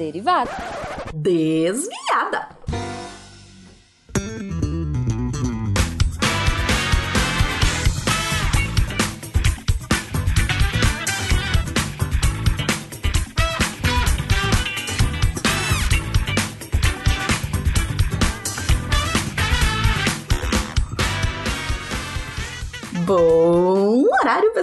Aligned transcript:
derivada. 0.00 0.50
Desviada. 1.12 1.99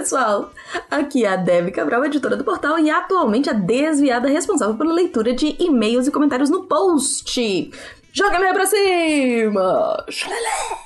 Pessoal! 0.08 0.50
Aqui 0.90 1.26
é 1.26 1.28
a 1.28 1.36
Debbie 1.36 1.70
Cabral, 1.70 2.02
editora 2.02 2.34
do 2.34 2.42
portal, 2.42 2.78
e 2.78 2.90
atualmente 2.90 3.50
a 3.50 3.52
desviada 3.52 4.26
responsável 4.26 4.74
pela 4.74 4.94
leitura 4.94 5.34
de 5.34 5.54
e-mails 5.58 6.06
e 6.06 6.10
comentários 6.10 6.48
no 6.48 6.64
post. 6.64 7.70
Joga 8.10 8.36
e-mail 8.36 8.54
pra 8.54 8.64
cima! 8.64 10.06
Xalelé! 10.08 10.78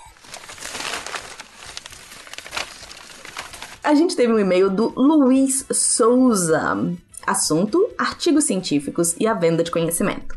A 3.85 3.95
gente 3.95 4.17
teve 4.17 4.33
um 4.33 4.41
e-mail 4.41 4.69
do 4.69 4.93
Luiz 4.97 5.65
Souza. 5.71 6.93
Assunto: 7.25 7.91
artigos 7.97 8.43
científicos 8.43 9.15
e 9.21 9.29
a 9.29 9.35
venda 9.35 9.63
de 9.63 9.71
conhecimento. 9.71 10.37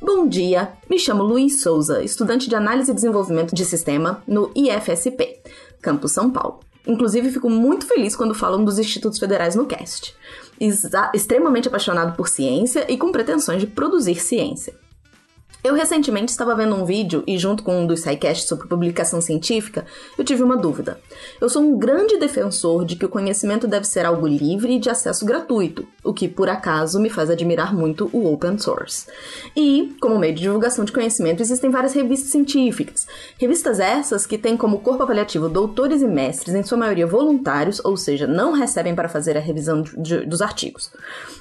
Bom 0.00 0.26
dia, 0.26 0.72
me 0.88 0.98
chamo 0.98 1.22
Luiz 1.22 1.60
Souza, 1.60 2.02
estudante 2.02 2.48
de 2.48 2.56
análise 2.56 2.90
e 2.90 2.94
desenvolvimento 2.94 3.54
de 3.54 3.66
sistema 3.66 4.22
no 4.26 4.50
IFSP, 4.54 5.42
Campus 5.82 6.12
São 6.12 6.30
Paulo. 6.30 6.60
Inclusive, 6.86 7.30
fico 7.30 7.48
muito 7.48 7.86
feliz 7.86 8.14
quando 8.14 8.34
falam 8.34 8.64
dos 8.64 8.78
institutos 8.78 9.18
federais 9.18 9.54
no 9.54 9.66
cast. 9.66 10.14
Extremamente 11.14 11.68
apaixonado 11.68 12.16
por 12.16 12.28
ciência 12.28 12.90
e 12.90 12.96
com 12.98 13.10
pretensões 13.10 13.60
de 13.60 13.66
produzir 13.66 14.16
ciência. 14.16 14.74
Eu 15.64 15.72
recentemente 15.72 16.30
estava 16.30 16.54
vendo 16.54 16.74
um 16.74 16.84
vídeo 16.84 17.24
e, 17.26 17.38
junto 17.38 17.62
com 17.62 17.80
um 17.80 17.86
dos 17.86 18.02
sidecasts 18.02 18.46
sobre 18.46 18.68
publicação 18.68 19.22
científica, 19.22 19.86
eu 20.18 20.22
tive 20.22 20.42
uma 20.42 20.58
dúvida. 20.58 21.00
Eu 21.40 21.48
sou 21.48 21.62
um 21.62 21.78
grande 21.78 22.18
defensor 22.18 22.84
de 22.84 22.96
que 22.96 23.06
o 23.06 23.08
conhecimento 23.08 23.66
deve 23.66 23.86
ser 23.86 24.04
algo 24.04 24.26
livre 24.26 24.74
e 24.74 24.78
de 24.78 24.90
acesso 24.90 25.24
gratuito, 25.24 25.88
o 26.04 26.12
que, 26.12 26.28
por 26.28 26.50
acaso, 26.50 27.00
me 27.00 27.08
faz 27.08 27.30
admirar 27.30 27.74
muito 27.74 28.10
o 28.12 28.30
open 28.30 28.58
source. 28.58 29.06
E, 29.56 29.96
como 30.02 30.18
meio 30.18 30.34
de 30.34 30.42
divulgação 30.42 30.84
de 30.84 30.92
conhecimento, 30.92 31.40
existem 31.40 31.70
várias 31.70 31.94
revistas 31.94 32.30
científicas. 32.30 33.06
Revistas 33.38 33.80
essas 33.80 34.26
que 34.26 34.36
têm 34.36 34.58
como 34.58 34.80
corpo 34.80 35.02
avaliativo 35.02 35.48
doutores 35.48 36.02
e 36.02 36.06
mestres, 36.06 36.54
em 36.54 36.62
sua 36.62 36.76
maioria 36.76 37.06
voluntários, 37.06 37.82
ou 37.82 37.96
seja, 37.96 38.26
não 38.26 38.52
recebem 38.52 38.94
para 38.94 39.08
fazer 39.08 39.34
a 39.34 39.40
revisão 39.40 39.80
de, 39.80 39.96
de, 39.96 40.26
dos 40.26 40.42
artigos. 40.42 40.92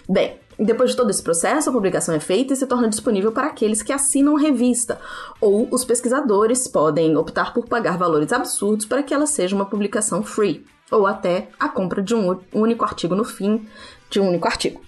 Bem, 0.07 0.37
depois 0.59 0.91
de 0.91 0.97
todo 0.97 1.09
esse 1.09 1.21
processo, 1.21 1.69
a 1.69 1.73
publicação 1.73 2.13
é 2.13 2.19
feita 2.19 2.53
e 2.53 2.55
se 2.55 2.67
torna 2.67 2.89
disponível 2.89 3.31
para 3.31 3.47
aqueles 3.47 3.81
que 3.81 3.91
assinam 3.91 4.35
revista, 4.35 4.99
ou 5.41 5.67
os 5.71 5.83
pesquisadores 5.83 6.67
podem 6.67 7.15
optar 7.17 7.53
por 7.53 7.67
pagar 7.67 7.97
valores 7.97 8.31
absurdos 8.31 8.85
para 8.85 9.03
que 9.03 9.13
ela 9.13 9.25
seja 9.25 9.55
uma 9.55 9.65
publicação 9.65 10.23
free, 10.23 10.65
ou 10.91 11.07
até 11.07 11.49
a 11.59 11.67
compra 11.67 12.01
de 12.01 12.13
um 12.13 12.39
único 12.53 12.85
artigo 12.85 13.15
no 13.15 13.23
fim 13.23 13.67
de 14.09 14.19
um 14.19 14.27
único 14.27 14.47
artigo. 14.47 14.81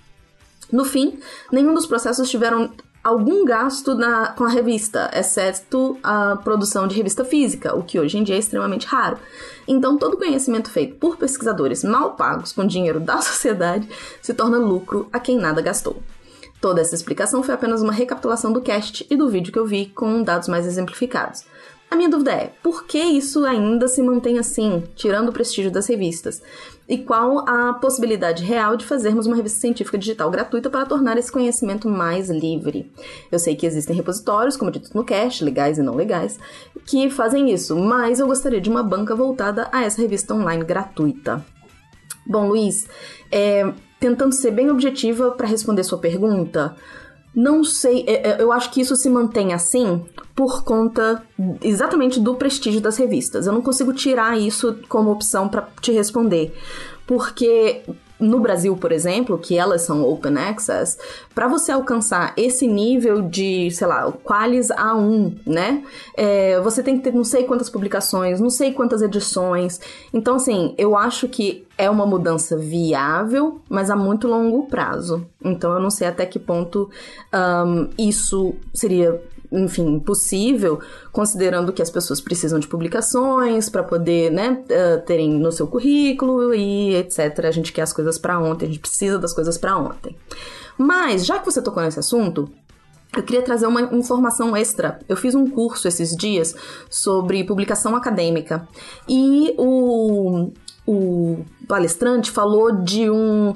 No 0.72 0.86
fim, 0.86 1.20
nenhum 1.52 1.74
dos 1.74 1.86
processos 1.86 2.30
tiveram 2.30 2.72
algum 3.06 3.46
gasto 3.46 3.94
na, 3.94 4.30
com 4.30 4.44
a 4.46 4.50
revista, 4.50 5.12
exceto 5.14 5.96
a 6.02 6.38
produção 6.38 6.88
de 6.88 6.96
revista 6.96 7.24
física, 7.24 7.76
o 7.76 7.84
que 7.84 8.00
hoje 8.00 8.18
em 8.18 8.24
dia 8.24 8.36
é 8.36 8.40
extremamente 8.40 8.88
raro. 8.88 9.20
Então, 9.68 9.96
todo 9.96 10.18
conhecimento 10.18 10.72
feito 10.72 10.96
por 10.96 11.16
pesquisadores 11.16 11.84
mal 11.84 12.16
pagos 12.16 12.52
com 12.52 12.66
dinheiro 12.66 13.00
da 13.00 13.22
sociedade 13.22 13.88
se 14.24 14.34
torna 14.34 14.58
lucro 14.58 15.08
a 15.14 15.20
quem 15.20 15.38
nada 15.38 15.62
gastou. 15.62 16.02
Toda 16.60 16.82
essa 16.82 16.96
explicação 16.96 17.44
foi 17.44 17.54
apenas 17.54 17.84
uma 17.84 17.94
recapitulação 17.94 18.52
do 18.52 18.60
cast 18.60 19.06
e 19.08 19.16
do 19.16 19.30
vídeo 19.30 19.54
que 19.54 19.60
eu 19.60 19.68
vi 19.68 19.86
com 19.86 20.24
dados 20.24 20.48
mais 20.48 20.66
exemplificados. 20.66 21.46
A 21.90 21.96
minha 21.96 22.10
dúvida 22.10 22.32
é, 22.32 22.52
por 22.64 22.86
que 22.86 22.98
isso 22.98 23.46
ainda 23.46 23.88
se 23.88 24.02
mantém 24.02 24.40
assim, 24.40 24.84
tirando 24.96 25.30
o 25.30 25.32
prestígio 25.32 25.72
das 25.72 25.88
revistas? 25.88 26.42
E 26.88 26.98
qual 26.98 27.48
a 27.48 27.74
possibilidade 27.74 28.44
real 28.44 28.76
de 28.76 28.86
fazermos 28.86 29.26
uma 29.26 29.36
revista 29.36 29.60
científica 29.60 29.98
digital 29.98 30.30
gratuita 30.30 30.70
para 30.70 30.86
tornar 30.86 31.18
esse 31.18 31.32
conhecimento 31.32 31.90
mais 31.90 32.30
livre? 32.30 32.92
Eu 33.32 33.40
sei 33.40 33.56
que 33.56 33.66
existem 33.66 33.96
repositórios, 33.96 34.58
como 34.58 34.72
dito 34.72 34.90
no 34.94 35.04
cast, 35.04 35.44
legais 35.44 35.78
e 35.78 35.82
não 35.82 35.96
legais, 35.96 36.40
que 36.86 37.10
fazem 37.10 37.52
isso, 37.52 37.76
mas 37.76 38.20
eu 38.20 38.28
gostaria 38.28 38.62
de 38.62 38.70
uma 38.70 38.84
banca 38.84 39.16
voltada 39.16 39.68
a 39.72 39.84
essa 39.84 40.02
revista 40.02 40.34
online 40.34 40.64
gratuita. 40.64 41.44
Bom, 42.28 42.48
Luiz, 42.50 42.88
é, 43.32 43.72
tentando 44.00 44.34
ser 44.34 44.52
bem 44.52 44.70
objetiva 44.70 45.32
para 45.32 45.48
responder 45.48 45.84
sua 45.84 45.98
pergunta, 45.98 46.76
não 47.36 47.64
sei, 47.64 48.06
é, 48.08 48.30
é, 48.30 48.42
eu 48.42 48.52
acho 48.52 48.72
que 48.72 48.80
isso 48.80 48.96
se 48.96 49.10
mantém 49.10 49.54
assim 49.54 50.06
por 50.34 50.64
conta 50.64 51.22
exatamente 51.62 52.20
do 52.20 52.36
prestígio 52.36 52.80
das 52.80 52.98
revistas. 52.98 53.46
Eu 53.46 53.54
não 53.54 53.62
consigo 53.62 53.92
tirar 53.94 54.40
isso 54.40 54.78
como 54.88 55.12
opção 55.12 55.50
para 55.50 55.68
te 55.82 55.92
responder. 55.92 56.56
Porque 57.06 57.84
no 58.20 58.40
Brasil, 58.40 58.76
por 58.78 58.92
exemplo, 58.92 59.38
que 59.38 59.58
elas 59.58 59.82
são 59.82 60.04
open 60.04 60.38
access, 60.38 60.98
para 61.34 61.48
você 61.48 61.72
alcançar 61.72 62.34
esse 62.38 62.68
nível 62.68 63.22
de, 63.22 63.70
sei 63.72 63.88
lá, 63.88 64.12
Qualis 64.24 64.70
A1, 64.70 65.38
né? 65.46 65.84
É, 66.16 66.60
você 66.62 66.82
tem 66.82 66.98
que 66.98 67.04
ter 67.04 67.14
não 67.14 67.24
sei 67.24 67.44
quantas 67.44 67.70
publicações, 67.70 68.40
não 68.40 68.50
sei 68.50 68.72
quantas 68.72 69.02
edições. 69.02 69.80
Então, 70.14 70.36
assim, 70.36 70.74
eu 70.78 70.96
acho 70.96 71.28
que 71.28 71.66
é 71.78 71.90
uma 71.90 72.06
mudança 72.06 72.58
viável, 72.58 73.60
mas 73.70 73.90
a 73.90 73.96
muito 73.96 74.28
longo 74.28 74.68
prazo. 74.68 75.26
Então, 75.44 75.74
eu 75.74 75.80
não 75.80 75.90
sei 75.90 76.08
até 76.08 76.26
que 76.26 76.40
ponto 76.40 76.90
um, 77.34 77.90
isso 77.98 78.56
seria 78.74 79.22
enfim, 79.52 80.00
possível, 80.00 80.80
considerando 81.12 81.74
que 81.74 81.82
as 81.82 81.90
pessoas 81.90 82.22
precisam 82.22 82.60
de 82.60 82.68
publicações 82.68 83.70
para 83.70 83.84
poder, 83.84 84.32
né, 84.32 84.64
uh, 84.64 85.02
terem 85.06 85.34
no 85.34 85.52
seu 85.52 85.68
currículo 85.68 86.54
e 86.54 86.96
etc. 86.96 87.46
A 87.46 87.52
gente 87.52 87.72
quer 87.74 87.84
as 87.84 87.94
coisas 87.94 88.18
para 88.18 88.40
ontem, 88.40 88.66
a 88.66 88.70
gente 88.70 88.80
precisa 88.80 89.18
das 89.18 89.34
coisas 89.34 89.58
para 89.58 89.78
ontem. 89.78 90.16
Mas, 90.78 91.26
já 91.26 91.40
que 91.40 91.46
você 91.46 91.62
tocou 91.62 91.82
nesse 91.82 92.00
assunto, 92.00 92.50
eu 93.16 93.24
queria 93.24 93.42
trazer 93.42 93.66
uma 93.66 93.82
informação 93.82 94.56
extra. 94.56 95.00
Eu 95.08 95.16
fiz 95.16 95.36
um 95.36 95.50
curso 95.50 95.88
esses 95.88 96.16
dias 96.16 96.54
sobre 96.90 97.44
publicação 97.44 97.96
acadêmica 97.96 98.68
e 99.08 99.54
o, 99.58 100.52
o 100.86 101.46
palestrante 101.68 102.32
falou 102.32 102.72
de 102.84 103.10
um 103.10 103.54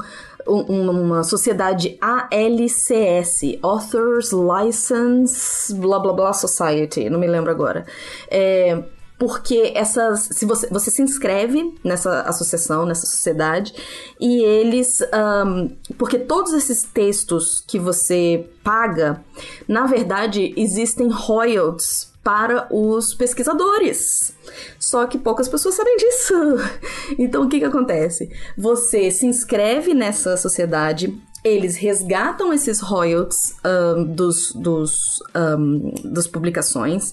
uma 0.48 1.24
sociedade 1.24 1.96
ALCS, 2.02 3.60
Authors 3.62 4.32
License, 4.32 5.74
blá 5.76 6.00
blá 6.00 6.12
blá 6.12 6.34
Society, 6.34 7.08
não 7.08 7.20
me 7.20 7.28
lembro 7.28 7.52
agora. 7.52 7.86
É, 8.32 8.84
porque 9.20 9.74
essas 9.76 10.30
se 10.32 10.46
você, 10.46 10.68
você 10.68 10.90
se 10.90 11.02
inscreve 11.02 11.76
nessa 11.84 12.22
associação, 12.22 12.86
nessa 12.86 13.06
sociedade, 13.06 13.74
e 14.20 14.42
eles. 14.42 15.02
Um, 15.14 15.76
porque 15.98 16.18
todos 16.18 16.54
esses 16.54 16.84
textos 16.84 17.62
que 17.68 17.78
você 17.78 18.50
paga, 18.64 19.22
na 19.68 19.86
verdade, 19.86 20.54
existem 20.56 21.10
royalties 21.10 22.09
para 22.24 22.68
os 22.72 23.14
pesquisadores. 23.14 24.34
Só 24.80 25.06
que 25.06 25.18
poucas 25.18 25.48
pessoas 25.48 25.76
sabem 25.76 25.98
disso. 25.98 26.34
Então 27.18 27.44
o 27.44 27.50
que, 27.50 27.60
que 27.60 27.66
acontece? 27.66 28.30
Você 28.58 29.10
se 29.10 29.26
inscreve 29.26 29.94
nessa 29.94 30.38
sociedade, 30.38 31.20
eles 31.44 31.76
resgatam 31.76 32.54
esses 32.54 32.80
royalties 32.80 33.56
um, 33.66 34.04
dos, 34.04 34.54
dos, 34.54 35.00
um, 35.36 35.92
das 36.04 36.28
publicações 36.28 37.12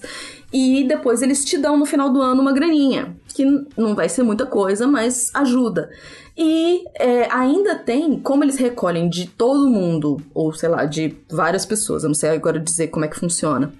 e 0.53 0.85
depois 0.87 1.21
eles 1.21 1.43
te 1.43 1.57
dão 1.57 1.77
no 1.77 1.85
final 1.85 2.11
do 2.11 2.21
ano 2.21 2.41
uma 2.41 2.53
graninha, 2.53 3.17
que 3.33 3.45
não 3.75 3.95
vai 3.95 4.07
ser 4.07 4.23
muita 4.23 4.45
coisa, 4.45 4.85
mas 4.85 5.33
ajuda. 5.33 5.89
E 6.37 6.83
é, 6.95 7.27
ainda 7.31 7.75
tem, 7.75 8.19
como 8.19 8.43
eles 8.43 8.57
recolhem 8.57 9.09
de 9.09 9.27
todo 9.27 9.69
mundo, 9.69 10.17
ou 10.33 10.53
sei 10.53 10.69
lá, 10.69 10.85
de 10.85 11.17
várias 11.29 11.65
pessoas, 11.65 12.03
eu 12.03 12.09
não 12.09 12.15
sei 12.15 12.29
agora 12.29 12.59
dizer 12.59 12.87
como 12.87 13.03
é 13.03 13.07
que 13.07 13.19
funciona 13.19 13.73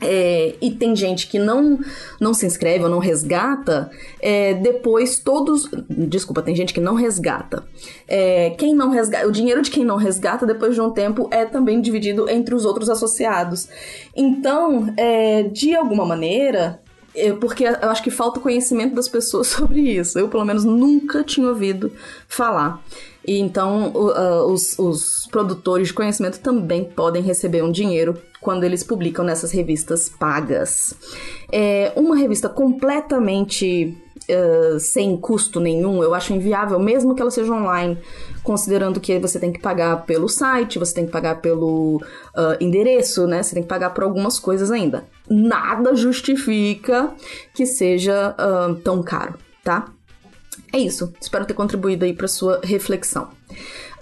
é, 0.00 0.54
e 0.60 0.70
tem 0.72 0.94
gente 0.94 1.26
que 1.26 1.38
não 1.38 1.78
não 2.20 2.34
se 2.34 2.44
inscreve 2.44 2.84
ou 2.84 2.90
não 2.90 2.98
resgata, 2.98 3.90
é, 4.20 4.54
depois 4.54 5.18
todos. 5.18 5.70
Desculpa, 5.88 6.42
tem 6.42 6.54
gente 6.54 6.74
que 6.74 6.80
não 6.80 6.94
resgata. 6.94 7.64
É, 8.06 8.50
quem 8.50 8.74
não 8.74 8.90
resgata. 8.90 9.26
O 9.26 9.32
dinheiro 9.32 9.62
de 9.62 9.70
quem 9.70 9.84
não 9.84 9.96
resgata, 9.96 10.46
depois 10.46 10.74
de 10.74 10.80
um 10.80 10.90
tempo, 10.90 11.28
é 11.30 11.44
também 11.44 11.80
dividido 11.80 12.28
entre 12.28 12.54
os 12.54 12.64
outros 12.64 12.90
associados. 12.90 13.68
Então, 14.14 14.92
é, 14.96 15.44
de 15.44 15.74
alguma 15.74 16.04
maneira, 16.04 16.80
porque 17.40 17.64
eu 17.64 17.88
acho 17.88 18.02
que 18.02 18.10
falta 18.10 18.40
conhecimento 18.40 18.94
das 18.94 19.08
pessoas 19.08 19.46
sobre 19.48 19.80
isso. 19.80 20.18
Eu, 20.18 20.28
pelo 20.28 20.44
menos, 20.44 20.64
nunca 20.64 21.24
tinha 21.24 21.48
ouvido 21.48 21.90
falar. 22.28 22.82
E 23.26 23.40
então 23.40 23.88
uh, 23.88 24.52
os, 24.52 24.78
os 24.78 25.26
produtores 25.30 25.88
de 25.88 25.94
conhecimento 25.94 26.38
também 26.38 26.84
podem 26.84 27.22
receber 27.22 27.62
um 27.62 27.72
dinheiro 27.72 28.16
quando 28.40 28.62
eles 28.62 28.84
publicam 28.84 29.24
nessas 29.24 29.50
revistas 29.50 30.08
pagas. 30.08 30.94
É 31.50 31.92
uma 31.96 32.16
revista 32.16 32.48
completamente 32.48 33.98
uh, 34.30 34.78
sem 34.78 35.16
custo 35.16 35.58
nenhum, 35.58 36.02
eu 36.02 36.14
acho 36.14 36.32
inviável, 36.32 36.78
mesmo 36.78 37.14
que 37.14 37.20
ela 37.20 37.30
seja 37.30 37.52
online, 37.52 37.98
considerando 38.44 39.00
que 39.00 39.18
você 39.18 39.40
tem 39.40 39.52
que 39.52 39.60
pagar 39.60 40.04
pelo 40.04 40.28
site, 40.28 40.78
você 40.78 40.94
tem 40.94 41.06
que 41.06 41.12
pagar 41.12 41.40
pelo 41.40 41.96
uh, 41.96 42.56
endereço, 42.60 43.26
né? 43.26 43.42
Você 43.42 43.54
tem 43.54 43.62
que 43.64 43.68
pagar 43.68 43.90
por 43.90 44.04
algumas 44.04 44.38
coisas 44.38 44.70
ainda. 44.70 45.04
Nada 45.28 45.96
justifica 45.96 47.12
que 47.52 47.66
seja 47.66 48.34
uh, 48.38 48.74
tão 48.76 49.02
caro, 49.02 49.34
tá? 49.64 49.86
É 50.72 50.78
isso. 50.78 51.12
Espero 51.20 51.46
ter 51.46 51.54
contribuído 51.54 52.04
aí 52.04 52.12
para 52.12 52.28
sua 52.28 52.60
reflexão. 52.62 53.30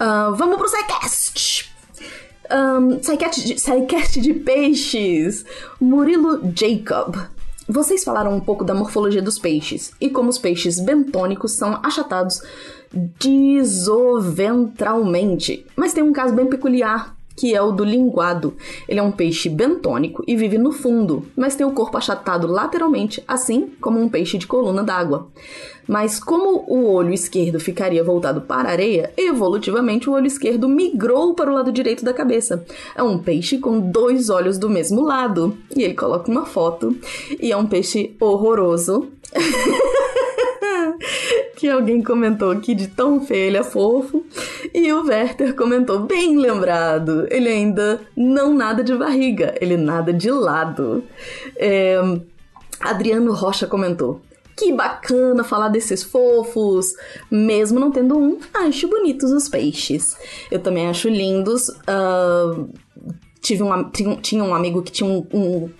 Uh, 0.01 0.35
vamos 0.35 0.57
pro 0.57 0.69
SciCast! 0.69 1.73
Um, 2.51 3.01
SciCast, 3.03 4.21
de, 4.21 4.23
de 4.33 4.35
peixes. 4.35 5.47
Murilo 5.81 6.41
Jacob. 6.55 7.17
Vocês 7.67 8.05
falaram 8.05 8.35
um 8.35 8.41
pouco 8.41 8.63
da 8.63 8.75
morfologia 8.75 9.23
dos 9.23 9.39
peixes 9.39 9.93
e 9.99 10.11
como 10.11 10.29
os 10.29 10.37
peixes 10.39 10.79
bentônicos 10.79 11.53
são 11.53 11.81
achatados 11.83 12.43
disoventralmente. 13.19 15.65
Mas 15.75 15.95
tem 15.95 16.05
um 16.05 16.13
caso 16.13 16.35
bem 16.35 16.47
peculiar 16.47 17.17
que 17.37 17.55
é 17.55 17.61
o 17.61 17.73
do 17.73 17.85
linguado. 17.85 18.55
Ele 18.89 19.01
é 19.01 19.03
um 19.03 19.13
peixe 19.13 19.49
bentônico 19.49 20.23
e 20.27 20.37
vive 20.37 20.59
no 20.59 20.73
fundo, 20.73 21.27
mas 21.37 21.57
tem 21.57 21.67
o 21.67 21.73
corpo 21.73 21.97
achatado 21.97 22.47
lateralmente, 22.47 23.23
assim 23.27 23.73
como 23.81 24.01
um 24.01 24.09
peixe 24.09 24.39
de 24.39 24.47
coluna 24.47 24.83
d'água. 24.83 25.29
Mas 25.87 26.19
como 26.19 26.65
o 26.67 26.91
olho 26.91 27.13
esquerdo 27.13 27.61
ficaria 27.61 28.03
voltado 28.03 28.41
para 28.41 28.69
a 28.69 28.73
areia, 28.73 29.13
evolutivamente 29.17 30.09
o 30.09 30.13
olho 30.13 30.27
esquerdo 30.27 30.69
migrou 30.69 31.35
para 31.35 31.51
o 31.51 31.55
lado 31.55 31.71
direito 31.71 32.05
da 32.05 32.15
cabeça. 32.15 32.65
É 32.97 33.03
um 33.03 33.19
peixe 33.19 33.59
com 33.59 33.79
dois 33.81 34.31
olhos 34.31 34.57
do 34.57 34.71
mesmo 34.71 35.03
lado. 35.03 35.57
E 35.77 35.83
ele 35.83 35.95
coloca 35.95 36.31
uma 36.31 36.47
foto 36.47 36.97
e 37.39 37.53
é 37.53 37.57
um 37.57 37.67
peixe 37.67 38.17
horroroso. 38.19 39.09
que 41.56 41.69
alguém 41.69 42.03
comentou 42.03 42.51
aqui 42.51 42.75
de 42.75 42.89
tão 42.89 43.21
feio, 43.21 43.49
ele 43.49 43.56
é 43.56 43.62
fofo. 43.62 44.25
E 44.73 44.93
o 44.93 45.05
Werther 45.05 45.55
comentou, 45.55 46.01
bem 46.01 46.37
lembrado, 46.37 47.27
ele 47.31 47.49
ainda 47.49 48.01
não 48.17 48.53
nada 48.53 48.83
de 48.83 48.95
barriga, 48.95 49.55
ele 49.61 49.77
nada 49.77 50.12
de 50.12 50.31
lado. 50.31 51.05
É, 51.56 51.97
Adriano 52.81 53.33
Rocha 53.33 53.67
comentou, 53.67 54.21
que 54.56 54.73
bacana 54.73 55.43
falar 55.43 55.69
desses 55.69 56.03
fofos, 56.03 56.95
mesmo 57.31 57.81
não 57.81 57.91
tendo 57.91 58.17
um, 58.17 58.39
acho 58.53 58.89
bonitos 58.89 59.33
os 59.33 59.49
peixes. 59.49 60.17
Eu 60.51 60.61
também 60.61 60.89
acho 60.89 61.09
lindos. 61.09 61.69
Uh, 61.69 62.69
tive 63.41 63.62
um, 63.62 63.91
tinha 63.91 64.43
um 64.43 64.55
amigo 64.55 64.83
que 64.83 64.93
tinha 64.93 65.09
um, 65.09 65.27
um 65.33 65.71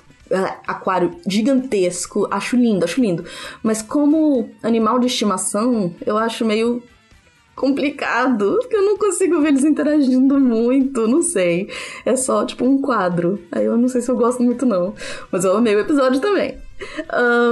aquário 0.67 1.17
gigantesco. 1.27 2.29
Acho 2.31 2.57
lindo, 2.57 2.85
acho 2.85 3.01
lindo. 3.01 3.25
Mas 3.63 3.83
como 3.83 4.51
animal 4.63 4.99
de 4.99 5.07
estimação, 5.07 5.95
eu 6.05 6.19
acho 6.19 6.45
meio 6.45 6.83
complicado, 7.55 8.59
porque 8.61 8.77
eu 8.77 8.83
não 8.83 8.99
consigo 8.99 9.41
ver 9.41 9.49
eles 9.49 9.65
interagindo 9.65 10.39
muito, 10.41 11.07
não 11.07 11.23
sei. 11.23 11.71
É 12.05 12.17
só 12.17 12.45
tipo 12.45 12.65
um 12.65 12.81
quadro. 12.81 13.41
Aí 13.53 13.65
eu 13.65 13.77
não 13.77 13.87
sei 13.89 14.01
se 14.01 14.11
eu 14.11 14.17
gosto 14.17 14.43
muito, 14.43 14.67
não. 14.67 14.95
Mas 15.31 15.45
eu 15.45 15.57
amei 15.57 15.77
o 15.77 15.81
episódio 15.81 16.21
também. 16.21 16.59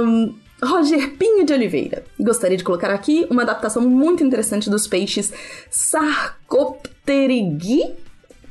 Um, 0.05 0.35
Roger 0.61 1.15
Pinho 1.17 1.45
de 1.45 1.53
Oliveira. 1.53 2.03
Gostaria 2.19 2.57
de 2.57 2.63
colocar 2.63 2.89
aqui 2.89 3.27
uma 3.29 3.43
adaptação 3.43 3.83
muito 3.83 4.23
interessante 4.23 4.69
dos 4.69 4.87
peixes 4.87 5.33
Sarcopterygii. 5.69 7.95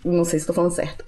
Não 0.05 0.25
sei 0.25 0.38
se 0.38 0.44
estou 0.44 0.55
falando 0.55 0.73
certo. 0.73 1.05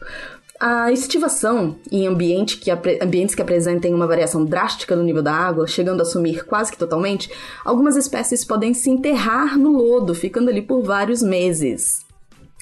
A 0.60 0.92
estivação 0.92 1.76
em 1.90 2.06
ambiente 2.06 2.58
que 2.58 2.70
ambientes 2.70 3.34
que 3.34 3.42
apresentem 3.42 3.92
uma 3.92 4.06
variação 4.06 4.44
drástica 4.44 4.94
no 4.94 5.02
nível 5.02 5.22
da 5.22 5.32
água, 5.32 5.66
chegando 5.66 6.00
a 6.00 6.04
sumir 6.04 6.44
quase 6.44 6.70
que 6.70 6.78
totalmente, 6.78 7.30
algumas 7.64 7.96
espécies 7.96 8.44
podem 8.44 8.72
se 8.72 8.88
enterrar 8.88 9.58
no 9.58 9.70
lodo, 9.72 10.14
ficando 10.14 10.50
ali 10.50 10.62
por 10.62 10.82
vários 10.82 11.22
meses. 11.22 12.04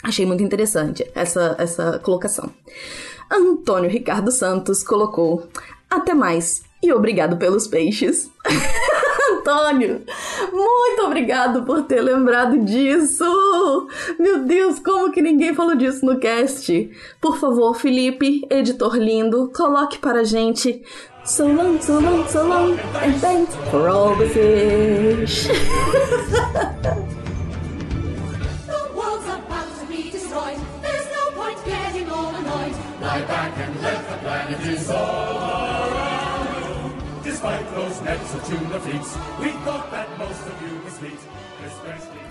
Achei 0.03 0.27
muito 0.27 0.43
interessante 0.43 1.09
essa, 1.15 1.55
essa 1.59 1.99
colocação. 1.99 2.51
Antônio 3.31 3.91
Ricardo 3.91 4.33
Santos 4.33 4.83
colocou: 4.83 5.47
Até 5.89 6.15
mais 6.15 6.63
e 6.83 6.93
obrigado 6.93 7.37
pelos 7.37 7.69
peixes. 7.69 8.29
Antônio, 9.43 10.03
muito 10.53 11.03
obrigado 11.05 11.65
por 11.65 11.83
ter 11.83 12.01
lembrado 12.01 12.59
disso. 12.61 13.89
Meu 14.17 14.45
Deus, 14.45 14.79
como 14.79 15.11
que 15.11 15.21
ninguém 15.21 15.53
falou 15.53 15.75
disso 15.75 16.07
no 16.07 16.21
cast? 16.21 16.91
Por 17.21 17.37
favor, 17.39 17.75
Felipe, 17.75 18.47
editor 18.49 18.97
lindo, 18.97 19.51
coloque 19.55 19.99
para 19.99 20.21
a 20.21 20.25
gente 20.25 20.83
So 21.25 21.47
long, 21.47 21.81
so 21.81 22.01
long, 22.01 22.27
so 22.27 22.45
long, 22.45 22.73
and 23.01 23.15
thanks 23.21 23.55
for 23.71 23.89
all 23.89 24.17
the 24.17 24.29
fish. 24.29 25.49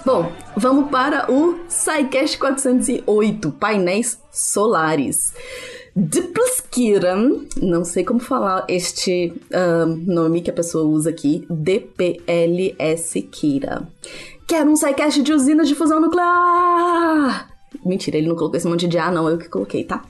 Bom, 0.06 0.32
vamos 0.58 0.90
para 0.90 1.32
o 1.32 1.60
SciCast 1.70 2.38
408, 2.38 3.52
painéis 3.52 4.20
solares. 4.32 5.34
Dipluskiran, 5.96 7.46
não 7.62 7.84
sei 7.84 8.04
como 8.04 8.20
falar 8.20 8.66
este 8.70 9.34
uh, 9.52 9.86
nome 9.86 10.42
que 10.42 10.50
a 10.50 10.54
pessoa 10.54 10.86
usa 10.86 11.10
aqui, 11.10 11.46
DPLS 11.50 13.22
Kira. 13.24 13.88
Quero 14.48 14.70
um 14.70 14.76
SciCast 14.76 15.22
de 15.22 15.34
usinas 15.34 15.68
de 15.68 15.76
fusão 15.76 16.00
nuclear! 16.00 17.50
Mentira, 17.86 18.18
ele 18.18 18.28
não 18.28 18.36
colocou 18.36 18.58
esse 18.58 18.68
monte 18.68 18.88
de 18.88 18.98
A, 18.98 19.12
não, 19.12 19.30
eu 19.30 19.38
que 19.38 19.50
coloquei, 19.50 19.84
tá? 19.84 20.04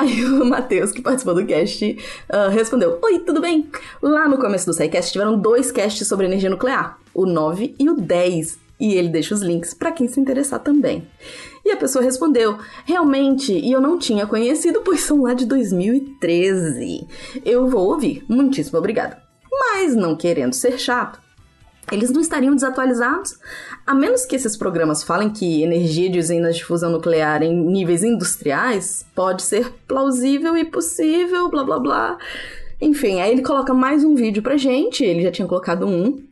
Aí 0.00 0.24
o 0.24 0.44
Matheus, 0.48 0.92
que 0.92 1.02
participou 1.02 1.34
do 1.34 1.44
cast, 1.44 1.84
uh, 2.30 2.50
respondeu: 2.50 2.98
Oi, 3.02 3.18
tudo 3.18 3.38
bem? 3.38 3.68
Lá 4.00 4.26
no 4.26 4.38
começo 4.38 4.64
do 4.64 4.72
SciCast 4.72 5.12
tiveram 5.12 5.38
dois 5.38 5.70
casts 5.70 6.08
sobre 6.08 6.24
energia 6.24 6.48
nuclear, 6.48 6.98
o 7.12 7.26
9 7.26 7.74
e 7.78 7.90
o 7.90 7.94
10. 7.94 8.58
E 8.80 8.94
ele 8.94 9.10
deixa 9.10 9.34
os 9.34 9.42
links 9.42 9.74
para 9.74 9.92
quem 9.92 10.08
se 10.08 10.18
interessar 10.18 10.60
também. 10.60 11.06
E 11.62 11.70
a 11.70 11.76
pessoa 11.76 12.02
respondeu: 12.02 12.56
Realmente, 12.86 13.52
e 13.52 13.70
eu 13.70 13.80
não 13.80 13.98
tinha 13.98 14.26
conhecido, 14.26 14.80
pois 14.82 15.02
são 15.02 15.20
lá 15.20 15.34
de 15.34 15.44
2013. 15.44 17.06
Eu 17.44 17.68
vou 17.68 17.88
ouvir, 17.88 18.24
muitíssimo 18.26 18.78
obrigado. 18.78 19.20
Mas, 19.52 19.94
não 19.94 20.16
querendo 20.16 20.54
ser 20.54 20.78
chato, 20.78 21.20
eles 21.92 22.10
não 22.10 22.20
estariam 22.20 22.54
desatualizados, 22.54 23.38
a 23.86 23.94
menos 23.94 24.24
que 24.24 24.36
esses 24.36 24.56
programas 24.56 25.02
falem 25.02 25.30
que 25.30 25.62
energia 25.62 26.10
de 26.10 26.18
usinas 26.18 26.56
de 26.56 26.64
fusão 26.64 26.90
nuclear 26.90 27.42
em 27.42 27.54
níveis 27.54 28.02
industriais 28.02 29.04
pode 29.14 29.42
ser 29.42 29.72
plausível 29.86 30.56
e 30.56 30.64
possível, 30.64 31.48
blá 31.48 31.64
blá 31.64 31.78
blá. 31.78 32.18
Enfim, 32.80 33.20
aí 33.20 33.32
ele 33.32 33.42
coloca 33.42 33.74
mais 33.74 34.04
um 34.04 34.14
vídeo 34.14 34.42
pra 34.42 34.56
gente, 34.56 35.04
ele 35.04 35.22
já 35.22 35.30
tinha 35.30 35.46
colocado 35.46 35.86
um. 35.86 36.22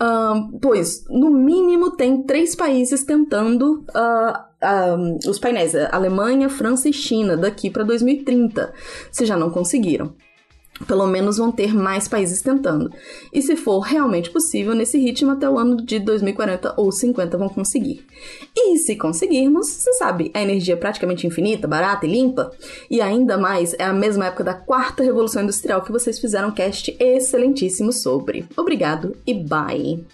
Uh, 0.00 0.58
pois, 0.60 1.04
no 1.08 1.28
mínimo, 1.28 1.90
tem 1.90 2.22
três 2.22 2.54
países 2.54 3.02
tentando 3.02 3.84
uh, 3.88 4.38
uh, 4.62 5.28
os 5.28 5.40
painéis: 5.40 5.74
Alemanha, 5.90 6.48
França 6.48 6.88
e 6.88 6.92
China, 6.92 7.36
daqui 7.36 7.68
para 7.68 7.82
2030, 7.82 8.72
se 9.10 9.26
já 9.26 9.36
não 9.36 9.50
conseguiram 9.50 10.14
pelo 10.86 11.06
menos 11.06 11.36
vão 11.38 11.50
ter 11.50 11.74
mais 11.74 12.06
países 12.08 12.42
tentando. 12.42 12.90
E 13.32 13.42
se 13.42 13.56
for 13.56 13.80
realmente 13.80 14.30
possível, 14.30 14.74
nesse 14.74 14.98
ritmo 14.98 15.32
até 15.32 15.48
o 15.48 15.58
ano 15.58 15.76
de 15.76 15.98
2040 15.98 16.74
ou 16.76 16.92
50 16.92 17.36
vão 17.36 17.48
conseguir. 17.48 18.06
E 18.56 18.76
se 18.78 18.96
conseguirmos, 18.96 19.68
você 19.68 19.92
sabe, 19.94 20.30
a 20.34 20.42
energia 20.42 20.74
é 20.74 20.76
praticamente 20.76 21.26
infinita, 21.26 21.66
barata 21.66 22.06
e 22.06 22.10
limpa. 22.10 22.52
E 22.90 23.00
ainda 23.00 23.36
mais, 23.36 23.74
é 23.78 23.84
a 23.84 23.92
mesma 23.92 24.26
época 24.26 24.44
da 24.44 24.54
quarta 24.54 25.02
revolução 25.02 25.42
industrial 25.42 25.82
que 25.82 25.92
vocês 25.92 26.18
fizeram 26.18 26.48
um 26.48 26.52
cast 26.52 26.96
excelentíssimo 26.98 27.92
sobre. 27.92 28.46
Obrigado 28.56 29.16
e 29.26 29.34
bye! 29.34 30.04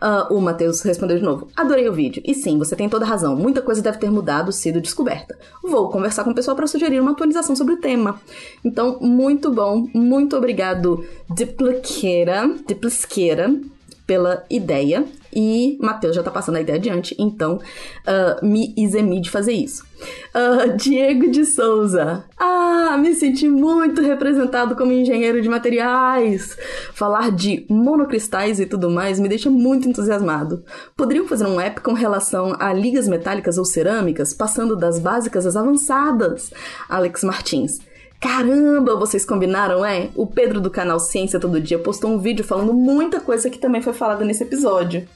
Uh, 0.00 0.34
o 0.34 0.40
Matheus 0.40 0.80
respondeu 0.80 1.18
de 1.18 1.22
novo: 1.22 1.48
Adorei 1.54 1.88
o 1.88 1.92
vídeo. 1.92 2.22
E 2.24 2.34
sim, 2.34 2.56
você 2.58 2.74
tem 2.74 2.88
toda 2.88 3.04
razão. 3.04 3.36
Muita 3.36 3.60
coisa 3.60 3.82
deve 3.82 3.98
ter 3.98 4.10
mudado, 4.10 4.50
sido 4.50 4.80
descoberta. 4.80 5.38
Vou 5.62 5.90
conversar 5.90 6.24
com 6.24 6.30
o 6.30 6.34
pessoal 6.34 6.56
para 6.56 6.66
sugerir 6.66 7.00
uma 7.00 7.10
atualização 7.10 7.54
sobre 7.54 7.74
o 7.74 7.80
tema. 7.80 8.20
Então, 8.64 8.98
muito 9.00 9.50
bom. 9.50 9.86
Muito 9.92 10.36
obrigado, 10.36 11.04
Diplisqueira, 11.28 12.50
Diplisqueira, 12.66 13.54
pela 14.06 14.44
ideia. 14.48 15.04
E 15.32 15.78
Matheus 15.80 16.16
já 16.16 16.22
tá 16.22 16.30
passando 16.30 16.56
a 16.56 16.60
ideia 16.60 16.78
adiante, 16.78 17.14
então 17.18 17.56
uh, 17.56 18.44
me 18.44 18.74
isemi 18.76 19.20
de 19.20 19.30
fazer 19.30 19.52
isso. 19.52 19.84
Uh, 20.34 20.76
Diego 20.76 21.30
de 21.30 21.44
Souza. 21.44 22.24
Ah, 22.38 22.96
me 22.98 23.14
senti 23.14 23.48
muito 23.48 24.00
representado 24.00 24.74
como 24.74 24.92
engenheiro 24.92 25.42
de 25.42 25.48
materiais. 25.48 26.56
Falar 26.94 27.30
de 27.30 27.66
monocristais 27.68 28.60
e 28.60 28.66
tudo 28.66 28.90
mais 28.90 29.20
me 29.20 29.28
deixa 29.28 29.50
muito 29.50 29.88
entusiasmado. 29.88 30.64
Poderiam 30.96 31.26
fazer 31.26 31.46
um 31.46 31.60
app 31.60 31.80
com 31.80 31.92
relação 31.92 32.56
a 32.58 32.72
ligas 32.72 33.06
metálicas 33.06 33.58
ou 33.58 33.64
cerâmicas, 33.64 34.32
passando 34.32 34.74
das 34.74 34.98
básicas 34.98 35.46
às 35.46 35.56
avançadas? 35.56 36.52
Alex 36.88 37.22
Martins. 37.22 37.78
Caramba, 38.20 38.96
vocês 38.96 39.24
combinaram, 39.24 39.82
é? 39.82 40.10
O 40.14 40.26
Pedro 40.26 40.60
do 40.60 40.70
canal 40.70 41.00
Ciência 41.00 41.40
Todo 41.40 41.58
Dia 41.58 41.78
postou 41.78 42.10
um 42.10 42.18
vídeo 42.18 42.44
falando 42.44 42.74
muita 42.74 43.18
coisa 43.18 43.48
que 43.48 43.58
também 43.58 43.80
foi 43.80 43.94
falada 43.94 44.26
nesse 44.26 44.42
episódio. 44.42 45.08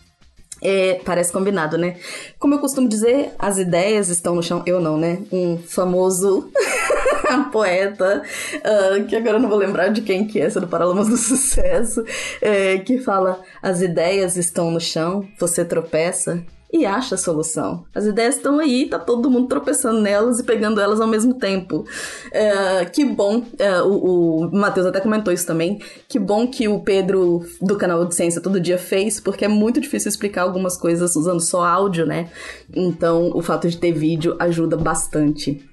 É, 0.65 1.01
parece 1.05 1.31
combinado, 1.31 1.77
né? 1.77 1.97
Como 2.39 2.55
eu 2.55 2.59
costumo 2.59 2.89
dizer, 2.89 3.33
as 3.39 3.59
ideias 3.59 4.09
estão 4.09 4.35
no 4.35 4.43
chão. 4.43 4.63
Eu 4.65 4.81
não, 4.81 4.97
né? 4.97 5.19
Um 5.31 5.59
famoso 5.59 6.51
poeta, 7.53 8.23
uh, 8.57 9.05
que 9.05 9.15
agora 9.15 9.37
eu 9.37 9.41
não 9.41 9.49
vou 9.49 9.59
lembrar 9.59 9.89
de 9.89 10.03
quem 10.03 10.27
que 10.27 10.41
é, 10.41 10.45
essa 10.45 10.61
do 10.61 10.67
Paralamas 10.67 11.09
do 11.09 11.17
Sucesso, 11.17 12.05
é, 12.41 12.79
que 12.79 12.99
fala: 12.99 13.41
as 13.63 13.81
ideias 13.81 14.37
estão 14.37 14.71
no 14.71 14.81
chão, 14.81 15.27
você 15.39 15.65
tropeça 15.65 16.43
e 16.75 16.85
acha 16.85 17.15
a 17.15 17.19
solução. 17.19 17.85
As 17.95 18.05
ideias 18.05 18.35
estão 18.35 18.59
aí, 18.59 18.89
tá 18.89 18.99
todo 18.99 19.31
mundo 19.31 19.47
tropeçando 19.47 20.01
nelas 20.01 20.41
e 20.41 20.43
pegando 20.43 20.81
elas 20.81 21.01
ao 21.01 21.07
mesmo 21.07 21.35
tempo. 21.35 21.87
É, 22.33 22.85
que 22.85 23.05
bom, 23.05 23.45
é, 23.61 23.81
o, 23.81 24.49
o 24.49 24.51
Matheus 24.53 24.85
até 24.85 24.99
comentou 24.99 25.33
isso 25.33 25.47
também, 25.47 25.81
que 26.09 26.19
bom 26.19 26.49
que 26.49 26.67
o 26.67 26.81
Pedro 26.81 27.47
do 27.63 27.77
canal 27.77 28.05
de 28.05 28.13
Ciência 28.13 28.41
Todo 28.41 28.59
Dia 28.59 28.77
fez, 28.77 29.21
porque 29.21 29.45
é 29.45 29.49
muito 29.49 29.81
difícil 29.81 30.09
explicar 30.09 30.43
algumas 30.43 30.77
coisas 30.77 31.15
usando 31.15 31.41
só 31.41 31.63
áudio, 31.65 32.07
né? 32.07 32.29
Então 32.75 33.31
o 33.33 33.41
fato 33.41 33.69
de 33.69 33.77
ter 33.77 33.93
vídeo 33.93 34.35
ajuda 34.41 34.77
bastante. 34.77 35.65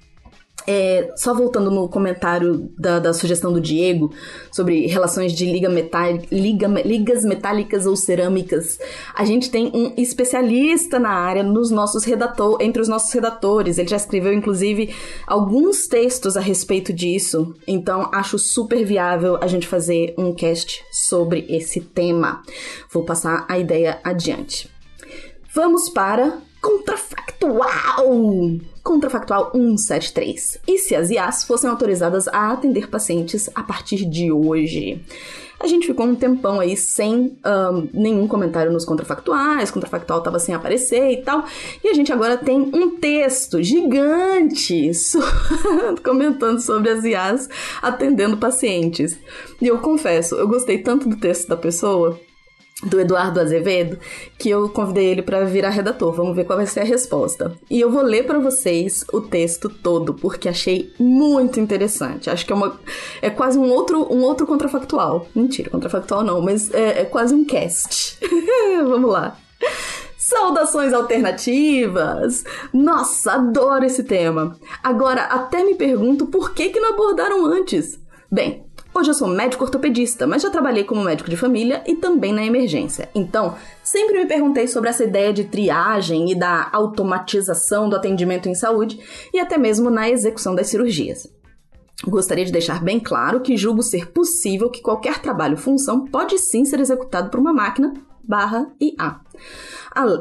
É, 0.66 1.12
só 1.16 1.34
voltando 1.34 1.70
no 1.70 1.88
comentário 1.88 2.70
da, 2.78 2.98
da, 2.98 3.12
sugestão 3.12 3.52
do 3.52 3.60
Diego 3.60 4.12
sobre 4.50 4.86
relações 4.86 5.32
de 5.32 5.44
liga 5.44 5.68
liga, 6.30 6.68
ligas 6.84 7.24
metálicas 7.24 7.86
ou 7.86 7.96
cerâmicas, 7.96 8.78
a 9.14 9.24
gente 9.24 9.50
tem 9.50 9.70
um 9.74 9.92
especialista 9.96 10.98
na 10.98 11.10
área 11.10 11.42
nos 11.42 11.70
nossos 11.70 12.04
redator, 12.04 12.58
entre 12.60 12.80
os 12.80 12.88
nossos 12.88 13.12
redatores. 13.12 13.78
Ele 13.78 13.88
já 13.88 13.96
escreveu, 13.96 14.32
inclusive, 14.32 14.94
alguns 15.26 15.86
textos 15.86 16.36
a 16.36 16.40
respeito 16.40 16.92
disso. 16.92 17.54
Então, 17.66 18.08
acho 18.12 18.38
super 18.38 18.84
viável 18.84 19.38
a 19.40 19.46
gente 19.46 19.66
fazer 19.66 20.14
um 20.16 20.34
cast 20.34 20.82
sobre 20.92 21.46
esse 21.48 21.80
tema. 21.80 22.42
Vou 22.90 23.04
passar 23.04 23.44
a 23.48 23.58
ideia 23.58 23.98
adiante. 24.04 24.70
Vamos 25.54 25.88
para 25.88 26.38
Contrafactual! 26.62 28.71
Contrafactual 28.82 29.52
173. 29.52 30.58
E 30.66 30.78
se 30.78 30.94
as 30.94 31.10
IAs 31.10 31.44
fossem 31.44 31.70
autorizadas 31.70 32.26
a 32.28 32.52
atender 32.52 32.88
pacientes 32.88 33.48
a 33.54 33.62
partir 33.62 34.04
de 34.04 34.32
hoje? 34.32 35.00
A 35.62 35.68
gente 35.68 35.86
ficou 35.86 36.06
um 36.06 36.16
tempão 36.16 36.58
aí 36.58 36.76
sem 36.76 37.38
um, 37.46 37.88
nenhum 37.92 38.26
comentário 38.26 38.72
nos 38.72 38.84
contrafactuais, 38.84 39.70
contrafactual 39.70 40.20
tava 40.20 40.40
sem 40.40 40.52
aparecer 40.52 41.12
e 41.12 41.22
tal. 41.22 41.44
E 41.84 41.88
a 41.88 41.94
gente 41.94 42.12
agora 42.12 42.36
tem 42.36 42.58
um 42.60 42.96
texto 42.98 43.62
gigante 43.62 44.90
comentando 46.02 46.58
sobre 46.58 46.90
as 46.90 47.04
IAs 47.04 47.48
atendendo 47.80 48.36
pacientes. 48.36 49.16
E 49.60 49.68
eu 49.68 49.78
confesso, 49.78 50.34
eu 50.34 50.48
gostei 50.48 50.78
tanto 50.78 51.08
do 51.08 51.16
texto 51.16 51.46
da 51.46 51.56
pessoa 51.56 52.18
do 52.82 53.00
Eduardo 53.00 53.40
Azevedo, 53.40 53.98
que 54.38 54.50
eu 54.50 54.68
convidei 54.68 55.06
ele 55.06 55.22
para 55.22 55.44
virar 55.44 55.70
redator. 55.70 56.12
Vamos 56.12 56.34
ver 56.34 56.44
qual 56.44 56.58
vai 56.58 56.66
ser 56.66 56.80
a 56.80 56.84
resposta. 56.84 57.52
E 57.70 57.80
eu 57.80 57.90
vou 57.90 58.02
ler 58.02 58.26
para 58.26 58.38
vocês 58.38 59.04
o 59.12 59.20
texto 59.20 59.68
todo, 59.68 60.14
porque 60.14 60.48
achei 60.48 60.92
muito 60.98 61.60
interessante. 61.60 62.28
Acho 62.28 62.44
que 62.44 62.52
é 62.52 62.56
uma 62.56 62.78
é 63.20 63.30
quase 63.30 63.58
um 63.58 63.70
outro 63.70 64.12
um 64.12 64.22
outro 64.22 64.46
contrafactual. 64.46 65.26
Mentira, 65.34 65.70
contrafactual 65.70 66.22
não, 66.24 66.40
mas 66.40 66.72
é, 66.74 67.02
é 67.02 67.04
quase 67.04 67.34
um 67.34 67.44
cast. 67.44 68.18
Vamos 68.88 69.10
lá. 69.10 69.36
Saudações 70.16 70.92
alternativas! 70.92 72.44
Nossa, 72.72 73.32
adoro 73.32 73.84
esse 73.84 74.04
tema. 74.04 74.56
Agora 74.82 75.22
até 75.24 75.64
me 75.64 75.74
pergunto 75.74 76.26
por 76.26 76.54
que 76.54 76.70
que 76.70 76.80
não 76.80 76.94
abordaram 76.94 77.44
antes. 77.46 78.00
Bem, 78.30 78.61
Hoje 78.94 79.08
eu 79.08 79.14
sou 79.14 79.26
médico 79.26 79.64
ortopedista, 79.64 80.26
mas 80.26 80.42
já 80.42 80.50
trabalhei 80.50 80.84
como 80.84 81.02
médico 81.02 81.30
de 81.30 81.36
família 81.36 81.82
e 81.86 81.96
também 81.96 82.30
na 82.30 82.44
emergência. 82.44 83.08
Então, 83.14 83.54
sempre 83.82 84.18
me 84.18 84.26
perguntei 84.26 84.68
sobre 84.68 84.90
essa 84.90 85.02
ideia 85.02 85.32
de 85.32 85.44
triagem 85.44 86.30
e 86.30 86.34
da 86.34 86.68
automatização 86.70 87.88
do 87.88 87.96
atendimento 87.96 88.50
em 88.50 88.54
saúde 88.54 89.00
e 89.32 89.40
até 89.40 89.56
mesmo 89.56 89.88
na 89.88 90.10
execução 90.10 90.54
das 90.54 90.66
cirurgias. 90.66 91.26
Gostaria 92.04 92.44
de 92.44 92.52
deixar 92.52 92.84
bem 92.84 93.00
claro 93.00 93.40
que 93.40 93.56
julgo 93.56 93.82
ser 93.82 94.12
possível 94.12 94.68
que 94.68 94.82
qualquer 94.82 95.20
trabalho-função 95.20 96.04
pode 96.04 96.36
sim 96.38 96.66
ser 96.66 96.78
executado 96.78 97.30
por 97.30 97.40
uma 97.40 97.52
máquina 97.52 97.94
barra 98.22 98.70
IA. 98.80 99.20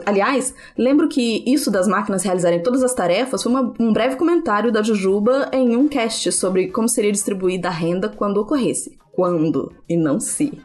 Aliás, 0.06 0.54
lembro 0.78 1.08
que 1.08 1.44
isso 1.46 1.72
das 1.72 1.88
máquinas 1.88 2.24
realizarem 2.24 2.62
todas 2.62 2.84
as 2.84 2.94
tarefas 2.94 3.42
foi 3.42 3.52
uma, 3.52 3.74
um 3.80 3.94
breve 3.94 4.16
comentário 4.16 4.72
da 4.72 4.82
Jujuba 4.82 5.50
em 5.54 5.76
um 5.76 5.88
cast 5.88 6.32
sobre 6.32 6.68
como 6.68 6.90
seria 6.90 7.12
distribuída 7.12 7.70
a 7.70 7.72
renda 7.72 8.10
quando 8.10 8.38
ocorresse. 8.38 8.98
Quando 9.12 9.74
e 9.88 9.98
não 9.98 10.20
se. 10.20 10.62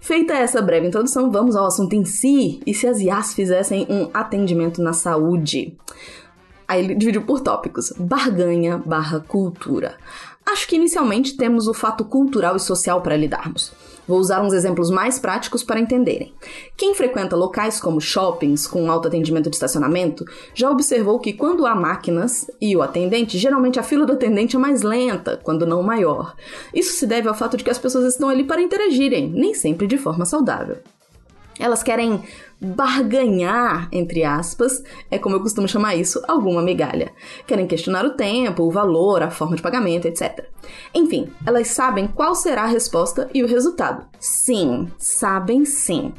Feita 0.00 0.34
essa 0.34 0.60
breve 0.60 0.86
introdução, 0.86 1.30
vamos 1.30 1.54
ao 1.54 1.66
assunto 1.66 1.94
em 1.94 2.04
si 2.04 2.60
e 2.66 2.74
se 2.74 2.86
as 2.86 2.98
IAs 2.98 3.34
fizessem 3.34 3.86
um 3.88 4.08
atendimento 4.12 4.82
na 4.82 4.92
saúde. 4.92 5.76
Aí 6.66 6.82
ele 6.82 6.94
dividiu 6.94 7.22
por 7.22 7.40
tópicos: 7.40 7.92
barganha 7.98 8.78
barra 8.78 9.20
cultura. 9.20 9.96
Acho 10.44 10.68
que 10.68 10.76
inicialmente 10.76 11.36
temos 11.36 11.68
o 11.68 11.74
fato 11.74 12.04
cultural 12.04 12.56
e 12.56 12.60
social 12.60 13.00
para 13.00 13.16
lidarmos. 13.16 13.72
Vou 14.06 14.18
usar 14.18 14.42
uns 14.42 14.52
exemplos 14.52 14.90
mais 14.90 15.18
práticos 15.18 15.62
para 15.62 15.80
entenderem. 15.80 16.34
Quem 16.76 16.94
frequenta 16.94 17.36
locais 17.36 17.80
como 17.80 18.00
shoppings 18.00 18.66
com 18.66 18.90
autoatendimento 18.90 19.48
de 19.48 19.56
estacionamento 19.56 20.24
já 20.54 20.70
observou 20.70 21.18
que 21.18 21.32
quando 21.32 21.66
há 21.66 21.74
máquinas 21.74 22.50
e 22.60 22.76
o 22.76 22.82
atendente, 22.82 23.38
geralmente 23.38 23.78
a 23.78 23.82
fila 23.82 24.06
do 24.06 24.12
atendente 24.12 24.56
é 24.56 24.58
mais 24.58 24.82
lenta, 24.82 25.40
quando 25.42 25.66
não 25.66 25.82
maior. 25.82 26.34
Isso 26.72 26.94
se 26.94 27.06
deve 27.06 27.28
ao 27.28 27.34
fato 27.34 27.56
de 27.56 27.64
que 27.64 27.70
as 27.70 27.78
pessoas 27.78 28.04
estão 28.04 28.28
ali 28.28 28.44
para 28.44 28.62
interagirem, 28.62 29.30
nem 29.30 29.54
sempre 29.54 29.86
de 29.86 29.96
forma 29.96 30.24
saudável. 30.24 30.76
Elas 31.58 31.82
querem 31.82 32.22
barganhar, 32.60 33.88
entre 33.92 34.24
aspas, 34.24 34.82
é 35.10 35.18
como 35.18 35.36
eu 35.36 35.40
costumo 35.40 35.68
chamar 35.68 35.96
isso, 35.96 36.22
alguma 36.26 36.62
migalha. 36.62 37.12
Querem 37.46 37.66
questionar 37.66 38.04
o 38.04 38.14
tempo, 38.14 38.62
o 38.62 38.70
valor, 38.70 39.22
a 39.22 39.30
forma 39.30 39.56
de 39.56 39.62
pagamento, 39.62 40.06
etc. 40.06 40.46
Enfim, 40.94 41.28
elas 41.46 41.68
sabem 41.68 42.06
qual 42.06 42.34
será 42.34 42.62
a 42.62 42.66
resposta 42.66 43.28
e 43.34 43.42
o 43.42 43.46
resultado. 43.46 44.06
Sim, 44.18 44.88
sabem 44.98 45.64
sim. 45.64 46.12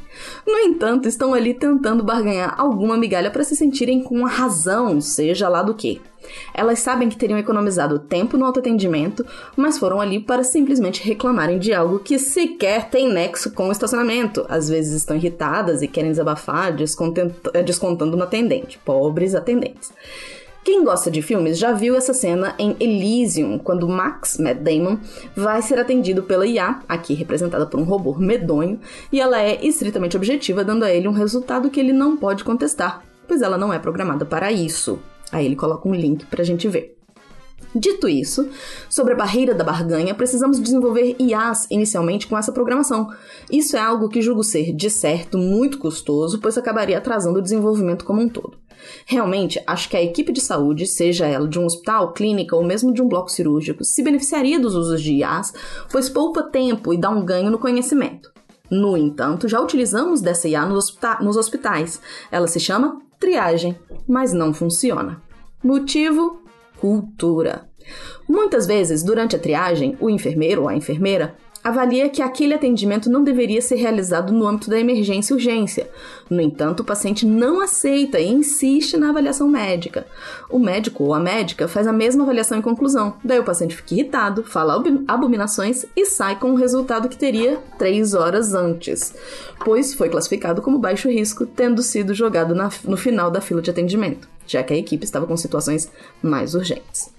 No 0.46 0.58
entanto, 0.58 1.08
estão 1.08 1.34
ali 1.34 1.52
tentando 1.52 2.04
barganhar 2.04 2.54
alguma 2.56 2.96
migalha 2.96 3.30
para 3.30 3.44
se 3.44 3.56
sentirem 3.56 4.02
com 4.02 4.24
a 4.24 4.28
razão, 4.28 5.00
seja 5.00 5.48
lá 5.48 5.62
do 5.62 5.74
que. 5.74 6.00
Elas 6.52 6.78
sabem 6.78 7.08
que 7.08 7.16
teriam 7.16 7.38
economizado 7.38 7.98
tempo 7.98 8.36
no 8.36 8.44
autoatendimento, 8.44 9.24
mas 9.56 9.78
foram 9.78 10.00
ali 10.00 10.20
para 10.20 10.44
simplesmente 10.44 11.02
reclamarem 11.02 11.58
de 11.58 11.72
algo 11.72 11.98
que 11.98 12.18
sequer 12.18 12.88
tem 12.90 13.12
nexo 13.12 13.50
com 13.52 13.68
o 13.68 13.72
estacionamento. 13.72 14.44
Às 14.48 14.68
vezes 14.68 14.94
estão 14.94 15.16
irritadas 15.16 15.82
e 15.82 15.88
querem 15.88 16.10
desabafar, 16.10 16.74
descontando 16.74 18.16
no 18.16 18.22
atendente. 18.22 18.78
Pobres 18.84 19.34
atendentes. 19.34 19.92
Quem 20.64 20.82
gosta 20.82 21.12
de 21.12 21.22
filmes 21.22 21.58
já 21.58 21.70
viu 21.70 21.94
essa 21.94 22.12
cena 22.12 22.52
em 22.58 22.74
Elysium, 22.80 23.56
quando 23.56 23.88
Max, 23.88 24.36
Matt 24.36 24.58
Damon, 24.58 24.98
vai 25.36 25.62
ser 25.62 25.78
atendido 25.78 26.24
pela 26.24 26.44
IA, 26.44 26.80
aqui 26.88 27.14
representada 27.14 27.64
por 27.66 27.78
um 27.78 27.84
robô 27.84 28.16
medonho, 28.16 28.80
e 29.12 29.20
ela 29.20 29.40
é 29.40 29.64
estritamente 29.64 30.16
objetiva, 30.16 30.64
dando 30.64 30.84
a 30.84 30.90
ele 30.90 31.06
um 31.06 31.12
resultado 31.12 31.70
que 31.70 31.78
ele 31.78 31.92
não 31.92 32.16
pode 32.16 32.42
contestar, 32.42 33.04
pois 33.28 33.42
ela 33.42 33.56
não 33.56 33.72
é 33.72 33.78
programada 33.78 34.24
para 34.24 34.50
isso. 34.50 34.98
Aí 35.32 35.44
ele 35.44 35.56
coloca 35.56 35.88
um 35.88 35.94
link 35.94 36.26
para 36.26 36.42
a 36.42 36.44
gente 36.44 36.68
ver. 36.68 36.96
Dito 37.74 38.08
isso, 38.08 38.48
sobre 38.88 39.12
a 39.12 39.16
barreira 39.16 39.54
da 39.54 39.64
barganha, 39.64 40.14
precisamos 40.14 40.60
desenvolver 40.60 41.14
IAs 41.18 41.66
inicialmente 41.70 42.26
com 42.26 42.38
essa 42.38 42.52
programação. 42.52 43.08
Isso 43.50 43.76
é 43.76 43.80
algo 43.80 44.08
que 44.08 44.22
julgo 44.22 44.42
ser, 44.42 44.72
de 44.72 44.88
certo, 44.88 45.36
muito 45.36 45.78
custoso, 45.78 46.40
pois 46.40 46.56
acabaria 46.56 46.96
atrasando 46.96 47.38
o 47.38 47.42
desenvolvimento 47.42 48.04
como 48.04 48.22
um 48.22 48.28
todo. 48.28 48.56
Realmente, 49.04 49.62
acho 49.66 49.88
que 49.88 49.96
a 49.96 50.02
equipe 50.02 50.32
de 50.32 50.40
saúde, 50.40 50.86
seja 50.86 51.26
ela 51.26 51.48
de 51.48 51.58
um 51.58 51.66
hospital, 51.66 52.12
clínica 52.12 52.56
ou 52.56 52.64
mesmo 52.64 52.94
de 52.94 53.02
um 53.02 53.08
bloco 53.08 53.30
cirúrgico, 53.30 53.84
se 53.84 54.02
beneficiaria 54.02 54.60
dos 54.60 54.74
usos 54.74 55.02
de 55.02 55.14
IAs, 55.14 55.52
pois 55.90 56.08
poupa 56.08 56.42
tempo 56.42 56.94
e 56.94 56.98
dá 56.98 57.10
um 57.10 57.24
ganho 57.24 57.50
no 57.50 57.58
conhecimento. 57.58 58.32
No 58.70 58.96
entanto, 58.96 59.48
já 59.48 59.60
utilizamos 59.60 60.20
dessa 60.20 60.48
IA 60.48 60.66
nos 60.66 61.36
hospitais. 61.36 62.00
Ela 62.32 62.46
se 62.46 62.58
chama 62.58 63.00
triagem, 63.18 63.78
mas 64.06 64.32
não 64.32 64.52
funciona. 64.52 65.22
Motivo: 65.62 66.42
cultura. 66.78 67.68
Muitas 68.28 68.66
vezes, 68.66 69.02
durante 69.02 69.36
a 69.36 69.38
triagem, 69.38 69.96
o 70.00 70.10
enfermeiro 70.10 70.62
ou 70.62 70.68
a 70.68 70.74
enfermeira 70.74 71.36
avalia 71.68 72.08
que 72.08 72.22
aquele 72.22 72.54
atendimento 72.54 73.10
não 73.10 73.24
deveria 73.24 73.60
ser 73.60 73.74
realizado 73.74 74.32
no 74.32 74.46
âmbito 74.46 74.70
da 74.70 74.78
emergência 74.78 75.32
e 75.32 75.34
urgência. 75.34 75.90
No 76.30 76.40
entanto, 76.40 76.80
o 76.80 76.84
paciente 76.84 77.26
não 77.26 77.60
aceita 77.60 78.20
e 78.20 78.28
insiste 78.28 78.96
na 78.96 79.10
avaliação 79.10 79.48
médica. 79.48 80.06
O 80.48 80.60
médico 80.60 81.02
ou 81.02 81.12
a 81.12 81.18
médica 81.18 81.66
faz 81.66 81.88
a 81.88 81.92
mesma 81.92 82.22
avaliação 82.22 82.56
e 82.56 82.62
conclusão. 82.62 83.14
Daí 83.24 83.40
o 83.40 83.44
paciente 83.44 83.74
fica 83.74 83.94
irritado, 83.94 84.44
fala 84.44 84.80
abominações 85.08 85.84
e 85.96 86.06
sai 86.06 86.38
com 86.38 86.52
o 86.52 86.56
resultado 86.56 87.08
que 87.08 87.16
teria 87.18 87.58
três 87.76 88.14
horas 88.14 88.54
antes, 88.54 89.12
pois 89.64 89.92
foi 89.92 90.08
classificado 90.08 90.62
como 90.62 90.78
baixo 90.78 91.08
risco, 91.08 91.46
tendo 91.46 91.82
sido 91.82 92.14
jogado 92.14 92.54
na, 92.54 92.70
no 92.84 92.96
final 92.96 93.28
da 93.28 93.40
fila 93.40 93.60
de 93.60 93.70
atendimento, 93.70 94.28
já 94.46 94.62
que 94.62 94.72
a 94.72 94.76
equipe 94.76 95.04
estava 95.04 95.26
com 95.26 95.36
situações 95.36 95.90
mais 96.22 96.54
urgentes. 96.54 97.15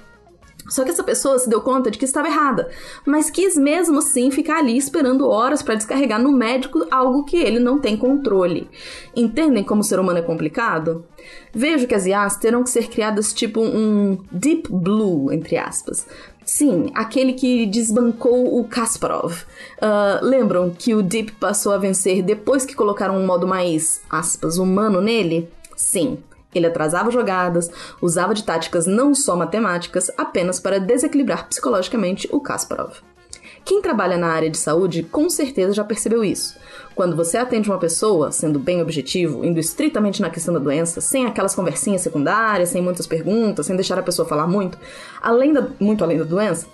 Só 0.69 0.83
que 0.83 0.91
essa 0.91 1.03
pessoa 1.03 1.39
se 1.39 1.49
deu 1.49 1.61
conta 1.61 1.89
de 1.89 1.97
que 1.97 2.05
estava 2.05 2.27
errada, 2.27 2.69
mas 3.05 3.29
quis 3.29 3.55
mesmo 3.55 3.99
assim 3.99 4.29
ficar 4.31 4.59
ali 4.59 4.77
esperando 4.77 5.27
horas 5.27 5.61
para 5.61 5.75
descarregar 5.75 6.21
no 6.21 6.31
médico 6.31 6.85
algo 6.91 7.23
que 7.23 7.37
ele 7.37 7.59
não 7.59 7.79
tem 7.79 7.95
controle. 7.95 8.69
Entendem 9.15 9.63
como 9.63 9.81
o 9.81 9.83
ser 9.83 9.99
humano 9.99 10.19
é 10.19 10.21
complicado? 10.21 11.05
Vejo 11.53 11.87
que 11.87 11.95
as 11.95 12.05
IAs 12.05 12.37
terão 12.37 12.63
que 12.63 12.69
ser 12.69 12.87
criadas 12.89 13.33
tipo 13.33 13.61
um 13.61 14.17
Deep 14.31 14.69
Blue, 14.71 15.31
entre 15.31 15.57
aspas. 15.57 16.05
Sim, 16.45 16.91
aquele 16.95 17.33
que 17.33 17.65
desbancou 17.65 18.57
o 18.57 18.63
Kasparov. 18.63 19.33
Uh, 19.33 20.23
lembram 20.23 20.69
que 20.69 20.95
o 20.95 21.03
Deep 21.03 21.33
passou 21.33 21.73
a 21.73 21.77
vencer 21.77 22.23
depois 22.23 22.65
que 22.65 22.73
colocaram 22.73 23.17
um 23.17 23.25
modo 23.25 23.45
mais, 23.45 24.01
aspas, 24.09 24.57
humano 24.57 25.01
nele? 25.01 25.49
Sim, 25.75 26.17
ele 26.53 26.67
atrasava 26.67 27.11
jogadas, 27.11 27.69
usava 28.01 28.33
de 28.33 28.43
táticas 28.43 28.85
não 28.85 29.13
só 29.13 29.35
matemáticas, 29.35 30.11
apenas 30.17 30.59
para 30.59 30.79
desequilibrar 30.79 31.47
psicologicamente 31.47 32.27
o 32.31 32.39
Kasparov. 32.39 32.95
Quem 33.67 33.81
trabalha 33.81 34.17
na 34.17 34.27
área 34.27 34.49
de 34.49 34.57
saúde 34.57 35.03
com 35.03 35.29
certeza 35.29 35.73
já 35.73 35.83
percebeu 35.83 36.23
isso. 36.23 36.57
Quando 36.95 37.17
você 37.17 37.37
atende 37.37 37.69
uma 37.69 37.77
pessoa, 37.77 38.31
sendo 38.31 38.57
bem 38.57 38.81
objetivo, 38.81 39.43
indo 39.43 39.59
estritamente 39.59 40.21
na 40.21 40.29
questão 40.29 40.53
da 40.53 40.59
doença, 40.59 41.01
sem 41.01 41.25
aquelas 41.25 41.53
conversinhas 41.53 42.01
secundárias, 42.01 42.69
sem 42.69 42.81
muitas 42.81 43.05
perguntas, 43.05 43.65
sem 43.65 43.75
deixar 43.75 43.99
a 43.99 44.03
pessoa 44.03 44.27
falar 44.27 44.47
muito, 44.47 44.77
além 45.21 45.51
da, 45.51 45.67
muito 45.79 46.01
além 46.01 46.17
da 46.17 46.23
doença, 46.23 46.65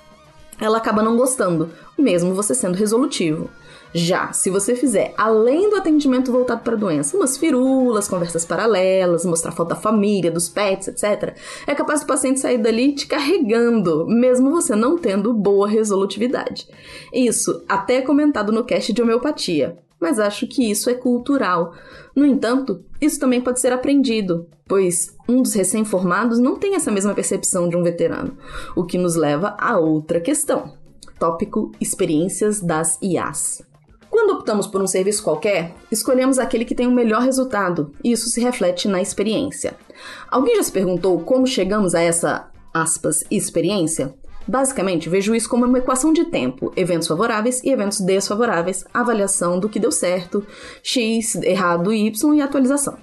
ela 0.62 0.78
acaba 0.78 1.02
não 1.02 1.18
gostando, 1.18 1.72
mesmo 1.98 2.36
você 2.36 2.54
sendo 2.54 2.78
resolutivo. 2.78 3.50
Já, 3.94 4.34
se 4.34 4.50
você 4.50 4.76
fizer, 4.76 5.14
além 5.16 5.70
do 5.70 5.76
atendimento 5.76 6.32
voltado 6.32 6.62
para 6.62 6.74
a 6.74 6.78
doença, 6.78 7.16
umas 7.16 7.38
firulas, 7.38 8.08
conversas 8.08 8.44
paralelas, 8.44 9.24
mostrar 9.24 9.52
foto 9.52 9.70
da 9.70 9.76
família, 9.76 10.32
dos 10.32 10.50
pets, 10.50 10.88
etc., 10.88 11.38
é 11.68 11.76
capaz 11.76 12.02
do 12.02 12.08
paciente 12.08 12.40
sair 12.40 12.58
dali 12.58 12.94
te 12.94 13.06
carregando, 13.06 14.08
mesmo 14.08 14.50
você 14.50 14.76
não 14.76 14.98
tendo 14.98 15.32
boa 15.32 15.68
resolutividade. 15.68 16.68
Isso 17.14 17.64
até 17.70 17.98
é 17.98 18.02
comentado 18.02 18.52
no 18.52 18.64
cast 18.64 18.92
de 18.92 19.02
homeopatia, 19.02 19.78
mas 20.00 20.20
acho 20.20 20.48
que 20.48 20.70
isso 20.70 20.90
é 20.90 20.96
cultural. 20.96 21.74
No 22.16 22.26
entanto, 22.26 22.84
isso 23.00 23.20
também 23.20 23.42
pode 23.42 23.60
ser 23.60 23.72
aprendido, 23.72 24.48
pois 24.68 25.16
um 25.30 25.42
dos 25.42 25.54
recém-formados 25.54 26.40
não 26.40 26.56
tem 26.56 26.76
essa 26.76 26.92
mesma 26.92 27.14
percepção 27.14 27.70
de 27.70 27.78
um 27.78 27.84
veterano, 27.84 28.36
o 28.76 28.84
que 28.84 28.98
nos 28.98 29.16
leva 29.16 29.56
a 29.60 29.78
outra 29.78 30.20
questão. 30.20 30.74
Tópico 31.20 31.72
Experiências 31.80 32.60
das 32.60 32.98
IAs. 33.02 33.62
Quando 34.14 34.36
optamos 34.36 34.68
por 34.68 34.80
um 34.80 34.86
serviço 34.86 35.24
qualquer, 35.24 35.74
escolhemos 35.92 36.38
aquele 36.38 36.66
que 36.66 36.76
tem 36.76 36.86
o 36.86 36.92
melhor 36.92 37.24
resultado, 37.24 37.92
e 38.04 38.12
isso 38.12 38.30
se 38.30 38.40
reflete 38.40 38.88
na 38.88 39.02
experiência. 39.02 39.76
Alguém 40.30 40.56
já 40.56 40.62
se 40.62 40.72
perguntou 40.72 41.20
como 41.22 41.48
chegamos 41.48 41.96
a 41.96 42.00
essa, 42.00 42.48
aspas, 42.72 43.24
experiência? 43.32 44.14
Basicamente, 44.48 45.10
vejo 45.10 45.34
isso 45.34 45.50
como 45.50 45.66
uma 45.66 45.80
equação 45.80 46.14
de 46.14 46.26
tempo, 46.26 46.72
eventos 46.76 47.08
favoráveis 47.08 47.64
e 47.64 47.72
eventos 47.72 48.02
desfavoráveis, 48.02 48.86
avaliação 48.94 49.60
do 49.60 49.68
que 49.68 49.80
deu 49.80 49.92
certo, 49.92 50.46
x, 50.84 51.34
errado, 51.38 51.92
y 51.92 52.36
e 52.36 52.42
atualização. 52.44 53.00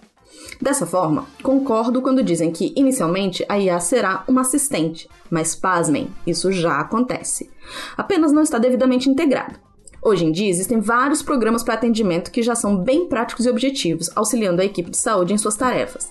Dessa 0.63 0.87
forma, 0.87 1.27
concordo 1.43 2.01
quando 2.01 2.23
dizem 2.23 2.53
que 2.53 2.73
inicialmente 2.77 3.45
a 3.49 3.59
IA 3.59 3.81
será 3.81 4.23
uma 4.29 4.43
assistente, 4.43 5.09
mas 5.29 5.57
pasmem, 5.57 6.09
isso 6.25 6.53
já 6.53 6.79
acontece. 6.79 7.51
Apenas 7.97 8.31
não 8.31 8.43
está 8.43 8.59
devidamente 8.59 9.11
integrado. 9.11 9.70
Hoje 10.03 10.25
em 10.25 10.33
dia, 10.33 10.49
existem 10.49 10.81
vários 10.81 11.23
programas 11.23 11.63
para 11.63 11.75
atendimento 11.75 12.31
que 12.31 12.43
já 12.43 12.55
são 12.55 12.75
bem 12.75 13.07
práticos 13.07 13.45
e 13.45 13.51
objetivos, 13.51 14.09
auxiliando 14.17 14.63
a 14.63 14.65
equipe 14.65 14.91
de 14.91 14.97
saúde 14.97 15.35
em 15.35 15.39
suas 15.39 15.57
tarefas. 15.57 16.11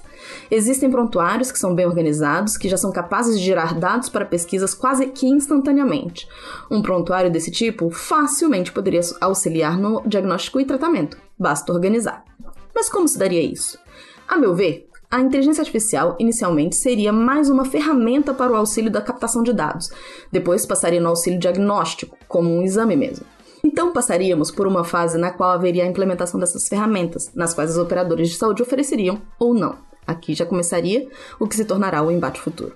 Existem 0.51 0.91
prontuários 0.91 1.51
que 1.51 1.57
são 1.57 1.73
bem 1.73 1.87
organizados, 1.87 2.55
que 2.55 2.69
já 2.69 2.77
são 2.77 2.91
capazes 2.91 3.39
de 3.39 3.43
gerar 3.43 3.73
dados 3.73 4.07
para 4.07 4.25
pesquisas 4.25 4.75
quase 4.75 5.07
que 5.07 5.25
instantaneamente. 5.25 6.27
Um 6.69 6.83
prontuário 6.83 7.31
desse 7.31 7.49
tipo 7.49 7.89
facilmente 7.89 8.71
poderia 8.71 9.01
auxiliar 9.19 9.75
no 9.75 10.03
diagnóstico 10.05 10.59
e 10.59 10.65
tratamento, 10.65 11.17
basta 11.37 11.73
organizar. 11.73 12.23
Mas 12.75 12.89
como 12.89 13.07
se 13.07 13.17
daria 13.17 13.41
isso? 13.41 13.79
A 14.27 14.37
meu 14.37 14.53
ver, 14.53 14.87
a 15.09 15.19
inteligência 15.19 15.61
artificial 15.61 16.15
inicialmente 16.19 16.75
seria 16.75 17.11
mais 17.11 17.49
uma 17.49 17.65
ferramenta 17.65 18.35
para 18.35 18.51
o 18.51 18.55
auxílio 18.55 18.91
da 18.91 19.01
captação 19.01 19.41
de 19.41 19.51
dados, 19.51 19.89
depois 20.31 20.67
passaria 20.67 21.01
no 21.01 21.09
auxílio 21.09 21.39
diagnóstico, 21.39 22.15
como 22.27 22.55
um 22.55 22.61
exame 22.61 22.95
mesmo. 22.95 23.25
Então 23.63 23.91
passaríamos 23.91 24.51
por 24.51 24.67
uma 24.67 24.83
fase 24.83 25.17
na 25.17 25.31
qual 25.31 25.51
haveria 25.51 25.83
a 25.83 25.87
implementação 25.87 26.39
dessas 26.39 26.67
ferramentas, 26.67 27.31
nas 27.35 27.53
quais 27.53 27.71
os 27.71 27.77
operadores 27.77 28.29
de 28.29 28.35
saúde 28.35 28.61
ofereceriam 28.61 29.21
ou 29.37 29.53
não. 29.53 29.75
Aqui 30.07 30.33
já 30.33 30.45
começaria 30.45 31.07
o 31.39 31.47
que 31.47 31.55
se 31.55 31.65
tornará 31.65 32.01
o 32.01 32.11
embate 32.11 32.39
futuro. 32.39 32.73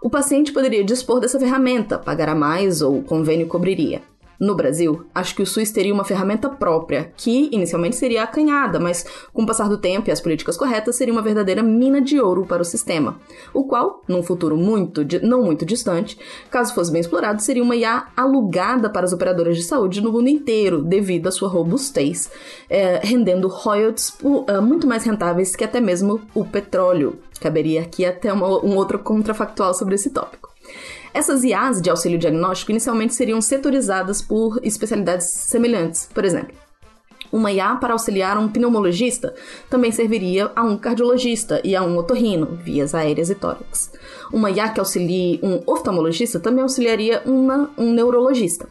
O 0.00 0.10
paciente 0.10 0.52
poderia 0.52 0.84
dispor 0.84 1.18
dessa 1.18 1.40
ferramenta, 1.40 1.98
pagará 1.98 2.34
mais 2.34 2.82
ou 2.82 2.98
o 2.98 3.02
convênio 3.02 3.46
cobriria. 3.46 4.02
No 4.38 4.54
Brasil, 4.54 5.06
acho 5.14 5.34
que 5.34 5.42
o 5.42 5.46
SUS 5.46 5.70
teria 5.70 5.94
uma 5.94 6.04
ferramenta 6.04 6.48
própria, 6.48 7.12
que 7.16 7.48
inicialmente 7.52 7.96
seria 7.96 8.24
acanhada, 8.24 8.80
mas 8.80 9.04
com 9.32 9.42
o 9.42 9.46
passar 9.46 9.68
do 9.68 9.78
tempo 9.78 10.08
e 10.08 10.12
as 10.12 10.20
políticas 10.20 10.56
corretas, 10.56 10.96
seria 10.96 11.12
uma 11.12 11.22
verdadeira 11.22 11.62
mina 11.62 12.00
de 12.00 12.20
ouro 12.20 12.44
para 12.44 12.62
o 12.62 12.64
sistema, 12.64 13.18
o 13.52 13.64
qual, 13.64 14.02
num 14.08 14.22
futuro 14.22 14.56
muito, 14.56 15.02
não 15.22 15.42
muito 15.42 15.64
distante, 15.64 16.18
caso 16.50 16.74
fosse 16.74 16.90
bem 16.90 17.00
explorado, 17.00 17.42
seria 17.42 17.62
uma 17.62 17.76
IA 17.76 18.06
alugada 18.16 18.90
para 18.90 19.04
as 19.04 19.12
operadoras 19.12 19.56
de 19.56 19.62
saúde 19.62 20.00
no 20.00 20.12
mundo 20.12 20.28
inteiro, 20.28 20.82
devido 20.82 21.28
à 21.28 21.30
sua 21.30 21.48
robustez, 21.48 22.30
é, 22.68 23.00
rendendo 23.02 23.48
royalties 23.48 24.16
uh, 24.22 24.62
muito 24.62 24.86
mais 24.86 25.04
rentáveis 25.04 25.54
que 25.54 25.64
até 25.64 25.80
mesmo 25.80 26.20
o 26.34 26.44
petróleo. 26.44 27.18
Caberia 27.40 27.82
aqui 27.82 28.04
até 28.04 28.32
uma, 28.32 28.46
um 28.64 28.76
outro 28.76 28.98
contrafactual 28.98 29.74
sobre 29.74 29.96
esse 29.96 30.10
tópico. 30.10 30.53
Essas 31.14 31.44
IAs 31.44 31.80
de 31.80 31.88
auxílio 31.88 32.18
diagnóstico 32.18 32.72
inicialmente 32.72 33.14
seriam 33.14 33.40
setorizadas 33.40 34.20
por 34.20 34.58
especialidades 34.64 35.26
semelhantes. 35.26 36.08
Por 36.12 36.24
exemplo, 36.24 36.56
uma 37.30 37.52
IA 37.52 37.76
para 37.76 37.92
auxiliar 37.92 38.36
um 38.36 38.48
pneumologista 38.48 39.32
também 39.70 39.92
serviria 39.92 40.50
a 40.56 40.64
um 40.64 40.76
cardiologista 40.76 41.60
e 41.62 41.76
a 41.76 41.84
um 41.84 41.96
otorrino, 41.96 42.58
vias 42.62 42.96
aéreas 42.96 43.30
e 43.30 43.36
tórax. 43.36 43.92
Uma 44.32 44.50
IA 44.50 44.70
que 44.70 44.80
auxilie 44.80 45.38
um 45.40 45.62
oftalmologista 45.66 46.40
também 46.40 46.62
auxiliaria 46.62 47.22
uma, 47.24 47.70
um 47.78 47.92
neurologista. 47.92 48.68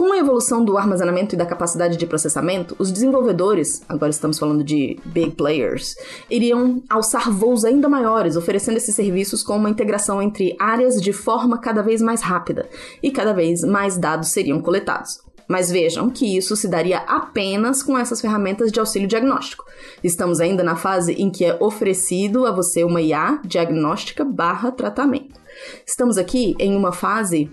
Com 0.00 0.14
a 0.14 0.16
evolução 0.16 0.64
do 0.64 0.78
armazenamento 0.78 1.34
e 1.34 1.38
da 1.38 1.44
capacidade 1.44 1.98
de 1.98 2.06
processamento, 2.06 2.74
os 2.78 2.90
desenvolvedores, 2.90 3.82
agora 3.86 4.08
estamos 4.08 4.38
falando 4.38 4.64
de 4.64 4.98
big 5.04 5.32
players, 5.32 5.94
iriam 6.30 6.82
alçar 6.88 7.30
voos 7.30 7.66
ainda 7.66 7.86
maiores, 7.86 8.34
oferecendo 8.34 8.78
esses 8.78 8.94
serviços 8.94 9.42
com 9.42 9.58
uma 9.58 9.68
integração 9.68 10.22
entre 10.22 10.56
áreas 10.58 11.02
de 11.02 11.12
forma 11.12 11.58
cada 11.58 11.82
vez 11.82 12.00
mais 12.00 12.22
rápida 12.22 12.66
e 13.02 13.10
cada 13.10 13.34
vez 13.34 13.62
mais 13.62 13.98
dados 13.98 14.28
seriam 14.28 14.62
coletados. 14.62 15.20
Mas 15.46 15.70
vejam 15.70 16.08
que 16.08 16.34
isso 16.34 16.56
se 16.56 16.66
daria 16.66 17.00
apenas 17.00 17.82
com 17.82 17.98
essas 17.98 18.22
ferramentas 18.22 18.72
de 18.72 18.80
auxílio 18.80 19.06
diagnóstico. 19.06 19.66
Estamos 20.02 20.40
ainda 20.40 20.62
na 20.62 20.76
fase 20.76 21.12
em 21.12 21.28
que 21.28 21.44
é 21.44 21.58
oferecido 21.60 22.46
a 22.46 22.52
você 22.52 22.84
uma 22.84 23.02
IA 23.02 23.38
diagnóstica 23.44 24.24
barra 24.24 24.72
tratamento. 24.72 25.38
Estamos 25.86 26.16
aqui 26.16 26.54
em 26.58 26.74
uma 26.74 26.90
fase 26.90 27.50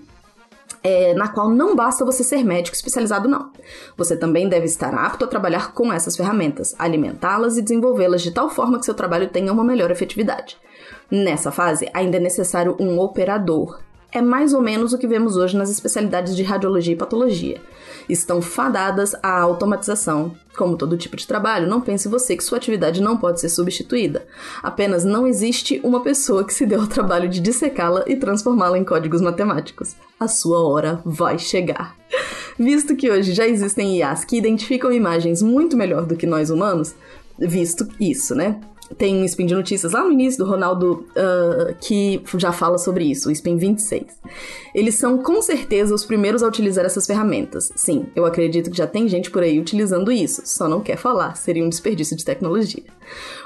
é, 0.84 1.14
na 1.14 1.28
qual 1.28 1.50
não 1.50 1.76
basta 1.76 2.06
você 2.06 2.24
ser 2.24 2.44
médico 2.44 2.76
especializado, 2.76 3.28
não. 3.28 3.52
Você 3.96 4.16
também 4.16 4.48
deve 4.48 4.66
estar 4.66 4.94
apto 4.94 5.26
a 5.26 5.28
trabalhar 5.28 5.74
com 5.74 5.92
essas 5.92 6.16
ferramentas, 6.16 6.76
alimentá-las 6.78 7.58
e 7.58 7.62
desenvolvê-las 7.62 8.22
de 8.22 8.32
tal 8.32 8.50
forma 8.50 8.80
que 8.80 8.86
seu 8.86 8.94
trabalho 8.94 9.30
tenha 9.30 9.52
uma 9.52 9.64
melhor 9.64 9.92
efetividade. 9.92 10.58
Nessa 11.10 11.52
fase, 11.52 11.90
ainda 11.94 12.18
é 12.18 12.20
necessário 12.20 12.76
um 12.80 13.00
operador. 13.00 13.80
É 14.12 14.22
mais 14.22 14.54
ou 14.54 14.62
menos 14.62 14.94
o 14.94 14.98
que 14.98 15.08
vemos 15.08 15.36
hoje 15.36 15.58
nas 15.58 15.70
especialidades 15.70 16.36
de 16.36 16.44
radiologia 16.44 16.94
e 16.94 16.98
patologia 16.98 17.62
estão 18.10 18.42
fadadas 18.42 19.16
à 19.22 19.40
automatização. 19.40 20.36
Como 20.58 20.78
todo 20.78 20.98
tipo 20.98 21.16
de 21.16 21.28
trabalho, 21.28 21.68
não 21.68 21.82
pense 21.82 22.08
você 22.08 22.36
que 22.36 22.44
sua 22.44 22.58
atividade 22.58 23.02
não 23.02 23.18
pode 23.18 23.40
ser 23.40 23.50
substituída. 23.50 24.26
Apenas 24.64 25.06
não 25.06 25.28
existe 25.28 25.80
uma 25.84 26.02
pessoa 26.02 26.44
que 26.44 26.54
se 26.54 26.66
deu 26.66 26.82
ao 26.82 26.88
trabalho 26.88 27.30
de 27.30 27.40
dissecá-la 27.40 28.04
e 28.08 28.16
transformá-la 28.16 28.78
em 28.78 28.84
códigos 28.84 29.22
matemáticos. 29.22 29.96
A 30.20 30.28
sua 30.28 30.68
hora 30.68 31.02
vai 31.06 31.38
chegar. 31.38 31.96
Visto 32.58 32.96
que 32.96 33.12
hoje 33.12 33.34
já 33.34 33.48
existem 33.48 33.98
IAs 33.98 34.26
que 34.26 34.38
identificam 34.38 34.92
imagens 34.92 35.42
muito 35.42 35.78
melhor 35.78 36.06
do 36.06 36.16
que 36.16 36.26
nós 36.26 36.50
humanos, 36.50 36.96
visto 37.38 37.88
isso, 38.00 38.34
né? 38.34 38.60
Tem 38.98 39.18
um 39.18 39.26
spin 39.26 39.46
de 39.46 39.56
notícias 39.56 39.94
lá 39.94 40.04
no 40.04 40.12
início 40.12 40.44
do 40.44 40.50
Ronaldo 40.50 41.06
uh, 41.12 41.76
que 41.80 42.22
já 42.38 42.52
fala 42.52 42.78
sobre 42.78 43.06
isso, 43.06 43.30
o 43.30 43.32
spin 43.32 43.58
26. 43.58 44.06
Eles 44.74 44.96
são 44.96 45.18
com 45.18 45.42
certeza 45.42 45.94
os 45.94 46.06
primeiros 46.06 46.44
a 46.44 46.48
utilizar 46.48 46.86
essas 46.86 47.06
ferramentas. 47.06 47.72
Sim, 47.76 48.08
eu 48.16 48.26
acredito 48.26 48.70
que 48.70 48.78
já 48.78 48.88
tem 48.88 49.08
gente 49.08 49.32
por 49.32 49.44
aí 49.44 49.60
utilizando 49.60 50.12
isso, 50.12 50.42
só 50.46 50.68
não 50.68 50.82
quer 50.82 50.98
falar, 50.98 51.36
seria 51.36 51.64
um 51.64 51.70
desperdício 51.70 52.16
de 52.16 52.24
tecnologia. 52.24 52.84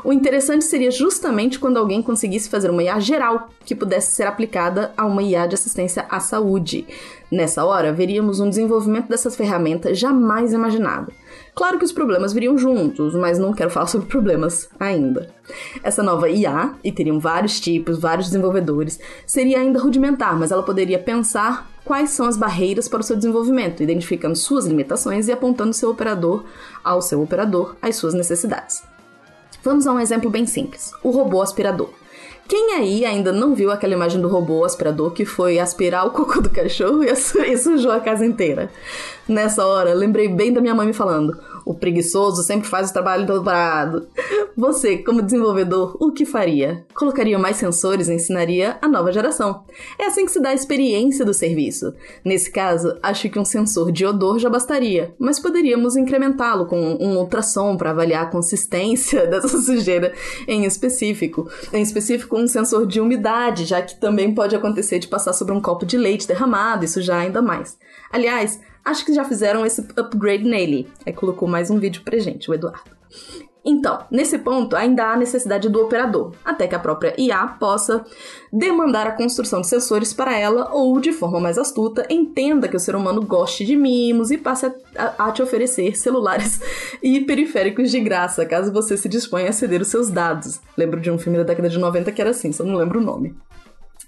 O 0.03 0.11
interessante 0.11 0.65
seria 0.65 0.91
justamente 0.91 1.59
quando 1.59 1.77
alguém 1.77 2.01
conseguisse 2.01 2.49
fazer 2.49 2.69
uma 2.69 2.83
IA 2.83 2.99
geral 2.99 3.49
que 3.65 3.75
pudesse 3.75 4.15
ser 4.15 4.23
aplicada 4.23 4.91
a 4.97 5.05
uma 5.05 5.21
IA 5.21 5.45
de 5.45 5.55
assistência 5.55 6.05
à 6.09 6.19
saúde. 6.19 6.87
Nessa 7.31 7.63
hora, 7.63 7.93
veríamos 7.93 8.39
um 8.39 8.49
desenvolvimento 8.49 9.07
dessas 9.07 9.35
ferramentas 9.35 9.97
jamais 9.97 10.53
imaginado. 10.53 11.13
Claro 11.53 11.77
que 11.77 11.85
os 11.85 11.91
problemas 11.91 12.31
viriam 12.31 12.57
juntos, 12.57 13.13
mas 13.13 13.37
não 13.37 13.53
quero 13.53 13.69
falar 13.69 13.87
sobre 13.87 14.07
problemas 14.07 14.69
ainda. 14.79 15.29
Essa 15.83 16.01
nova 16.01 16.29
IA, 16.29 16.75
e 16.83 16.91
teriam 16.91 17.19
vários 17.19 17.59
tipos, 17.59 17.99
vários 17.99 18.27
desenvolvedores, 18.27 18.99
seria 19.25 19.59
ainda 19.59 19.79
rudimentar, 19.79 20.37
mas 20.39 20.51
ela 20.51 20.63
poderia 20.63 20.97
pensar 20.97 21.69
quais 21.83 22.11
são 22.11 22.25
as 22.25 22.37
barreiras 22.37 22.87
para 22.87 23.01
o 23.01 23.03
seu 23.03 23.17
desenvolvimento, 23.17 23.83
identificando 23.83 24.35
suas 24.35 24.65
limitações 24.65 25.27
e 25.27 25.31
apontando 25.31 25.73
seu 25.73 25.89
operador 25.89 26.45
ao 26.83 27.01
seu 27.01 27.21
operador 27.21 27.75
as 27.81 27.97
suas 27.97 28.13
necessidades. 28.13 28.81
Vamos 29.63 29.85
a 29.85 29.93
um 29.93 29.99
exemplo 29.99 30.29
bem 30.29 30.45
simples: 30.45 30.93
o 31.03 31.11
robô 31.11 31.41
aspirador. 31.41 31.89
Quem 32.47 32.73
aí 32.73 33.05
ainda 33.05 33.31
não 33.31 33.55
viu 33.55 33.71
aquela 33.71 33.93
imagem 33.93 34.19
do 34.19 34.27
robô 34.27 34.65
aspirador 34.65 35.11
que 35.11 35.23
foi 35.23 35.57
aspirar 35.57 36.05
o 36.05 36.11
cocô 36.11 36.41
do 36.41 36.49
cachorro 36.49 37.01
e 37.01 37.15
sujou 37.15 37.91
a 37.91 37.99
casa 38.01 38.25
inteira? 38.25 38.69
Nessa 39.31 39.65
hora, 39.65 39.93
lembrei 39.93 40.27
bem 40.27 40.51
da 40.51 40.59
minha 40.59 40.75
mãe 40.75 40.85
me 40.85 40.91
falando: 40.91 41.39
o 41.65 41.73
preguiçoso 41.73 42.43
sempre 42.43 42.67
faz 42.67 42.89
o 42.89 42.93
trabalho 42.93 43.25
dobrado. 43.25 44.09
Você, 44.57 44.97
como 44.97 45.21
desenvolvedor, 45.21 45.95
o 46.01 46.11
que 46.11 46.25
faria? 46.25 46.85
Colocaria 46.93 47.39
mais 47.39 47.55
sensores 47.55 48.09
e 48.09 48.13
ensinaria 48.13 48.77
a 48.81 48.89
nova 48.89 49.09
geração. 49.09 49.63
É 49.97 50.07
assim 50.07 50.25
que 50.25 50.33
se 50.33 50.41
dá 50.41 50.49
a 50.49 50.53
experiência 50.53 51.23
do 51.23 51.33
serviço. 51.33 51.93
Nesse 52.25 52.51
caso, 52.51 52.97
acho 53.01 53.29
que 53.29 53.39
um 53.39 53.45
sensor 53.45 53.89
de 53.89 54.05
odor 54.05 54.37
já 54.37 54.49
bastaria, 54.49 55.15
mas 55.17 55.39
poderíamos 55.39 55.95
incrementá-lo 55.95 56.65
com 56.65 56.97
um 56.99 57.17
ultrassom 57.17 57.77
para 57.77 57.91
avaliar 57.91 58.23
a 58.23 58.29
consistência 58.29 59.25
dessa 59.31 59.47
sujeira 59.47 60.13
em 60.45 60.65
específico. 60.65 61.49
Em 61.71 61.81
específico, 61.81 62.37
um 62.37 62.47
sensor 62.47 62.85
de 62.85 62.99
umidade, 62.99 63.63
já 63.63 63.81
que 63.81 63.95
também 63.95 64.35
pode 64.35 64.57
acontecer 64.57 64.99
de 64.99 65.07
passar 65.07 65.31
sobre 65.31 65.53
um 65.53 65.61
copo 65.61 65.85
de 65.85 65.97
leite 65.97 66.27
derramado, 66.27 66.83
isso 66.83 67.01
já 67.01 67.17
ainda 67.17 67.41
mais. 67.41 67.77
Aliás, 68.11 68.59
Acho 68.83 69.05
que 69.05 69.13
já 69.13 69.23
fizeram 69.23 69.65
esse 69.65 69.81
upgrade 69.95 70.43
nele. 70.43 70.87
Aí 71.05 71.13
colocou 71.13 71.47
mais 71.47 71.69
um 71.69 71.79
vídeo 71.79 72.01
pra 72.03 72.17
gente, 72.17 72.49
o 72.49 72.53
Eduardo. 72.53 72.91
Então, 73.63 73.99
nesse 74.09 74.39
ponto, 74.39 74.75
ainda 74.75 75.11
há 75.11 75.15
necessidade 75.15 75.69
do 75.69 75.81
operador, 75.81 76.33
até 76.43 76.67
que 76.67 76.73
a 76.73 76.79
própria 76.79 77.13
IA 77.15 77.47
possa 77.47 78.03
demandar 78.51 79.05
a 79.05 79.11
construção 79.11 79.61
de 79.61 79.67
sensores 79.67 80.13
para 80.13 80.35
ela 80.35 80.73
ou, 80.73 80.99
de 80.99 81.11
forma 81.11 81.39
mais 81.39 81.59
astuta, 81.59 82.05
entenda 82.09 82.67
que 82.67 82.75
o 82.75 82.79
ser 82.79 82.95
humano 82.95 83.21
goste 83.21 83.63
de 83.63 83.75
mimos 83.75 84.31
e 84.31 84.37
passe 84.37 84.65
a, 84.65 84.73
a, 84.95 85.27
a 85.27 85.31
te 85.31 85.43
oferecer 85.43 85.95
celulares 85.95 86.59
e 87.03 87.21
periféricos 87.21 87.91
de 87.91 87.99
graça, 87.99 88.45
caso 88.47 88.73
você 88.73 88.97
se 88.97 89.07
disponha 89.07 89.49
a 89.49 89.53
ceder 89.53 89.81
os 89.81 89.89
seus 89.89 90.09
dados. 90.09 90.59
Lembro 90.75 90.99
de 90.99 91.11
um 91.11 91.19
filme 91.19 91.37
da 91.37 91.43
década 91.43 91.69
de 91.69 91.77
90 91.77 92.11
que 92.11 92.21
era 92.21 92.31
assim, 92.31 92.51
só 92.51 92.63
não 92.63 92.75
lembro 92.75 92.99
o 92.99 93.03
nome. 93.03 93.35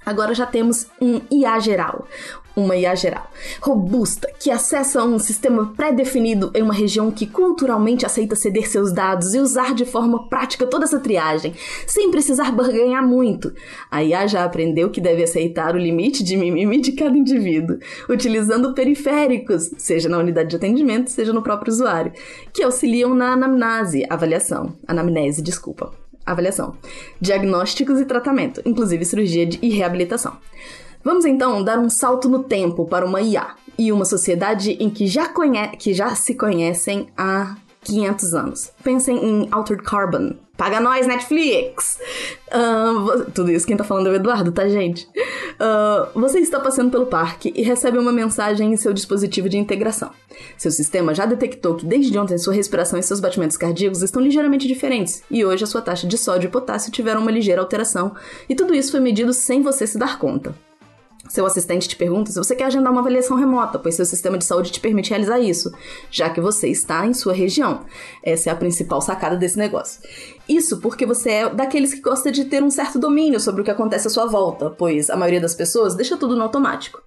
Agora 0.06 0.34
já 0.34 0.46
temos 0.46 0.88
um 1.02 1.22
IA 1.32 1.60
geral, 1.60 2.08
uma 2.56 2.76
IA 2.76 2.94
geral, 2.96 3.30
robusta, 3.62 4.30
que 4.40 4.52
acessa 4.52 5.04
um 5.04 5.18
sistema 5.18 5.74
pré-definido 5.76 6.52
em 6.54 6.62
uma 6.62 6.74
região 6.74 7.10
que 7.10 7.26
culturalmente 7.26 8.06
aceita 8.06 8.36
ceder 8.36 8.70
seus 8.70 8.92
dados 8.92 9.34
e 9.34 9.40
usar 9.40 9.74
de 9.74 9.86
forma 9.86 10.28
prática 10.28 10.68
toda 10.68 10.86
essa 10.86 11.00
triagem, 11.00 11.54
sem 11.88 12.12
precisar 12.12 12.52
barganhar 12.52 13.06
muito. 13.06 13.54
A 13.90 14.04
IA 14.04 14.28
já 14.28 14.44
aprendeu 14.44 14.90
que 14.90 15.02
deve 15.02 15.24
aceitar 15.24 15.76
o 15.76 15.80
limite 15.80 16.24
de 16.24 16.38
mimimi 16.38 16.80
de 16.80 16.92
cada 16.92 17.18
indivíduo, 17.18 17.78
utilizando 18.10 18.74
periféricos, 18.74 19.72
seja 19.78 20.10
na 20.10 20.18
unidade 20.18 20.50
de 20.50 20.56
atendimento, 20.58 21.10
seja 21.10 21.34
no 21.34 21.42
próprio 21.42 21.72
usuário, 21.72 22.14
que 22.52 22.64
auxiliam 22.64 23.14
na 23.14 23.34
anamnese, 23.34 24.06
avaliação, 24.10 24.76
anamnese, 24.88 25.42
desculpa 25.42 26.03
avaliação, 26.26 26.76
diagnósticos 27.20 28.00
e 28.00 28.06
tratamento, 28.06 28.62
inclusive 28.66 29.06
cirurgia 29.06 29.50
e 29.62 29.70
reabilitação. 29.70 30.38
Vamos 31.04 31.26
então 31.26 31.64
dar 31.64 31.80
um 31.80 31.90
salto 31.90 32.30
no 32.30 32.44
tempo 32.44 32.86
para 32.86 33.06
uma 33.06 33.22
IA 33.22 33.56
e 33.78 33.92
uma 33.92 34.06
sociedade 34.06 34.72
em 34.80 34.90
que 34.90 35.06
já, 35.06 35.30
que 35.78 35.94
já 35.94 36.16
se 36.16 36.34
conhecem 36.36 37.10
há 37.18 37.56
500 37.82 38.34
anos. 38.34 38.72
Pensem 38.84 39.18
em 39.18 39.48
Altered 39.52 39.84
Carbon. 39.84 40.36
Paga 40.56 40.80
nós, 40.80 41.08
Netflix! 41.08 41.98
Uh, 42.48 43.32
tudo 43.32 43.52
isso 43.52 43.66
quem 43.66 43.76
tá 43.76 43.84
falando 43.84 44.08
é 44.08 44.12
o 44.12 44.16
Eduardo, 44.16 44.52
tá, 44.52 44.68
gente? 44.68 45.08
Uh, 45.54 46.20
você 46.20 46.40
está 46.40 46.60
passando 46.60 46.92
pelo 46.92 47.08
parque 47.08 47.52
e 47.56 47.64
recebe 47.64 47.98
uma 47.98 48.12
mensagem 48.12 48.72
em 48.72 48.78
seu 48.78 48.94
dispositivo 48.94 49.50
de 49.50 49.58
integração. 49.58 50.12
Seu 50.56 50.70
sistema 50.70 51.16
já 51.16 51.26
detectou 51.26 51.74
que 51.74 51.88
desde 51.88 52.16
ontem 52.20 52.38
sua 52.38 52.54
respiração 52.54 53.00
e 53.00 53.04
seus 53.04 53.20
batimentos 53.20 53.58
cardíacos 53.58 54.04
estão 54.04 54.22
ligeiramente 54.22 54.68
diferentes, 54.68 55.24
e 55.30 55.44
hoje 55.44 55.64
a 55.64 55.68
sua 55.68 55.82
taxa 55.82 56.06
de 56.06 56.20
sódio 56.20 56.48
e 56.48 56.52
potássio 56.52 56.92
tiveram 56.92 57.22
uma 57.22 57.32
ligeira 57.32 57.60
alteração, 57.60 58.14
e 58.48 58.54
tudo 58.54 58.76
isso 58.76 58.92
foi 58.92 59.00
medido 59.00 59.34
sem 59.34 59.64
você 59.64 59.88
se 59.88 59.98
dar 59.98 60.20
conta. 60.20 60.54
Seu 61.30 61.46
assistente 61.46 61.88
te 61.88 61.96
pergunta 61.96 62.32
se 62.32 62.38
você 62.38 62.54
quer 62.54 62.66
agendar 62.66 62.92
uma 62.92 63.00
avaliação 63.00 63.38
remota, 63.38 63.80
pois 63.80 63.96
seu 63.96 64.06
sistema 64.06 64.38
de 64.38 64.44
saúde 64.44 64.72
te 64.72 64.80
permite 64.80 65.10
realizar 65.10 65.40
isso, 65.40 65.72
já 66.12 66.30
que 66.30 66.42
você 66.42 66.68
está 66.68 67.06
em 67.08 67.14
sua 67.14 67.34
região. 67.34 67.86
Essa 68.22 68.50
é 68.50 68.54
a 68.54 68.56
principal 68.56 69.02
sacada 69.02 69.38
desse 69.38 69.58
negócio. 69.58 70.02
Isso 70.48 70.80
porque 70.82 71.06
você 71.06 71.30
é 71.30 71.50
daqueles 71.50 71.94
que 71.94 72.02
gosta 72.02 72.30
de 72.30 72.44
ter 72.46 72.62
um 72.62 72.70
certo 72.70 73.00
domínio 73.00 73.40
sobre 73.40 73.62
o 73.62 73.64
que 73.64 73.72
acontece 73.72 74.08
à 74.08 74.10
sua 74.10 74.26
volta, 74.26 74.70
pois 74.70 75.10
a 75.10 75.16
maioria 75.16 75.40
das 75.40 75.56
pessoas 75.56 75.96
deixa 75.96 76.18
tudo 76.18 76.36
no 76.36 76.44
automático. 76.44 77.02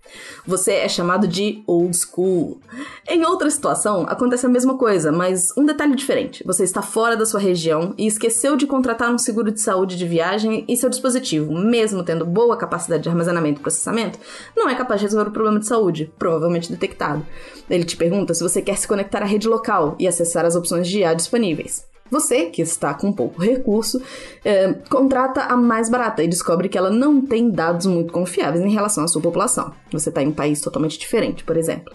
Você 0.47 0.73
é 0.73 0.89
chamado 0.89 1.29
de 1.29 1.63
old 1.67 1.95
school. 1.95 2.59
Em 3.07 3.25
outra 3.27 3.51
situação, 3.51 4.07
acontece 4.09 4.47
a 4.47 4.49
mesma 4.49 4.79
coisa, 4.79 5.13
mas 5.13 5.53
um 5.57 5.67
detalhe 5.67 5.95
diferente. 5.95 6.43
Você 6.47 6.65
está 6.65 6.81
fora 6.81 7.15
da 7.15 7.27
sua 7.27 7.39
região 7.39 7.93
e 7.99 8.07
esqueceu 8.07 8.57
de 8.57 8.67
contratar 8.67 9.13
um 9.13 9.19
seguro 9.19 9.51
de 9.51 9.61
saúde 9.61 9.97
de 9.97 10.07
viagem 10.07 10.65
e 10.67 10.77
seu 10.77 10.89
dispositivo, 10.89 11.53
mesmo 11.53 12.03
tendo 12.03 12.25
boa 12.25 12.57
capacidade 12.57 13.03
de 13.03 13.09
armazenamento 13.11 13.61
e 13.61 13.63
processamento, 13.63 14.19
não 14.57 14.69
é 14.69 14.75
capaz 14.75 15.01
de 15.01 15.07
resolver 15.07 15.29
o 15.29 15.33
problema 15.33 15.59
de 15.59 15.67
saúde, 15.67 16.11
provavelmente 16.19 16.71
detectado. 16.71 17.27
Ele 17.69 17.85
te 17.85 17.97
pergunta 17.97 18.33
se 18.33 18.43
você 18.43 18.63
quer 18.63 18.79
se 18.79 18.89
conectar 18.89 19.23
à 19.23 19.27
rede 19.27 19.47
local 19.47 19.95
e 19.99 20.09
acessar 20.09 20.47
as 20.47 20.57
opções 20.57 20.89
de 20.89 21.01
IA 21.01 21.13
disponíveis. 21.13 21.96
Você, 22.11 22.47
que 22.47 22.63
está 22.63 22.95
com 22.95 23.13
pouco 23.13 23.41
recurso, 23.41 24.01
é, 24.45 24.73
contrata 24.89 25.43
a 25.43 25.57
mais 25.57 25.91
barata 25.91 26.23
e 26.23 26.29
descobre 26.29 26.69
que 26.69 26.79
ela 26.79 26.91
não 26.91 27.21
tem 27.21 27.51
dados 27.51 27.87
muito 27.87 28.13
confiáveis 28.13 28.65
em 28.65 28.73
relação 28.73 29.05
à 29.05 29.09
sua 29.09 29.23
população. 29.23 29.73
Você 29.93 30.09
está 30.09 30.23
em 30.23 30.29
um 30.29 30.33
país 30.33 30.61
totalmente 30.61 30.99
diferente, 30.99 31.45
por 31.45 31.57
exemplo. 31.57 31.95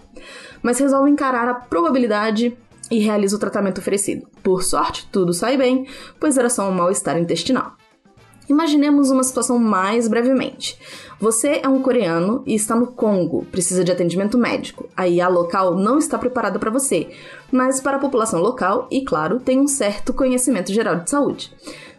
Mas 0.62 0.78
resolve 0.78 1.10
encarar 1.10 1.48
a 1.48 1.54
probabilidade 1.54 2.56
e 2.90 2.98
realiza 2.98 3.36
o 3.36 3.38
tratamento 3.38 3.78
oferecido. 3.78 4.26
Por 4.42 4.62
sorte, 4.62 5.08
tudo 5.10 5.32
sai 5.32 5.56
bem, 5.56 5.86
pois 6.20 6.36
era 6.36 6.50
só 6.50 6.68
um 6.68 6.72
mal-estar 6.72 7.18
intestinal. 7.18 7.76
Imaginemos 8.48 9.10
uma 9.10 9.22
situação 9.22 9.58
mais 9.58 10.08
brevemente. 10.08 10.78
Você 11.20 11.60
é 11.62 11.68
um 11.68 11.80
coreano 11.80 12.42
e 12.44 12.54
está 12.54 12.74
no 12.74 12.88
Congo, 12.88 13.46
precisa 13.52 13.84
de 13.84 13.92
atendimento 13.92 14.36
médico. 14.36 14.88
A 14.96 15.08
IA 15.08 15.28
local 15.28 15.76
não 15.76 15.98
está 15.98 16.18
preparada 16.18 16.58
para 16.58 16.70
você, 16.70 17.08
mas 17.50 17.80
para 17.80 17.96
a 17.96 18.00
população 18.00 18.40
local 18.40 18.88
e, 18.90 19.04
claro, 19.04 19.38
tem 19.38 19.60
um 19.60 19.68
certo 19.68 20.12
conhecimento 20.12 20.72
geral 20.72 20.96
de 20.96 21.10
saúde. 21.10 21.52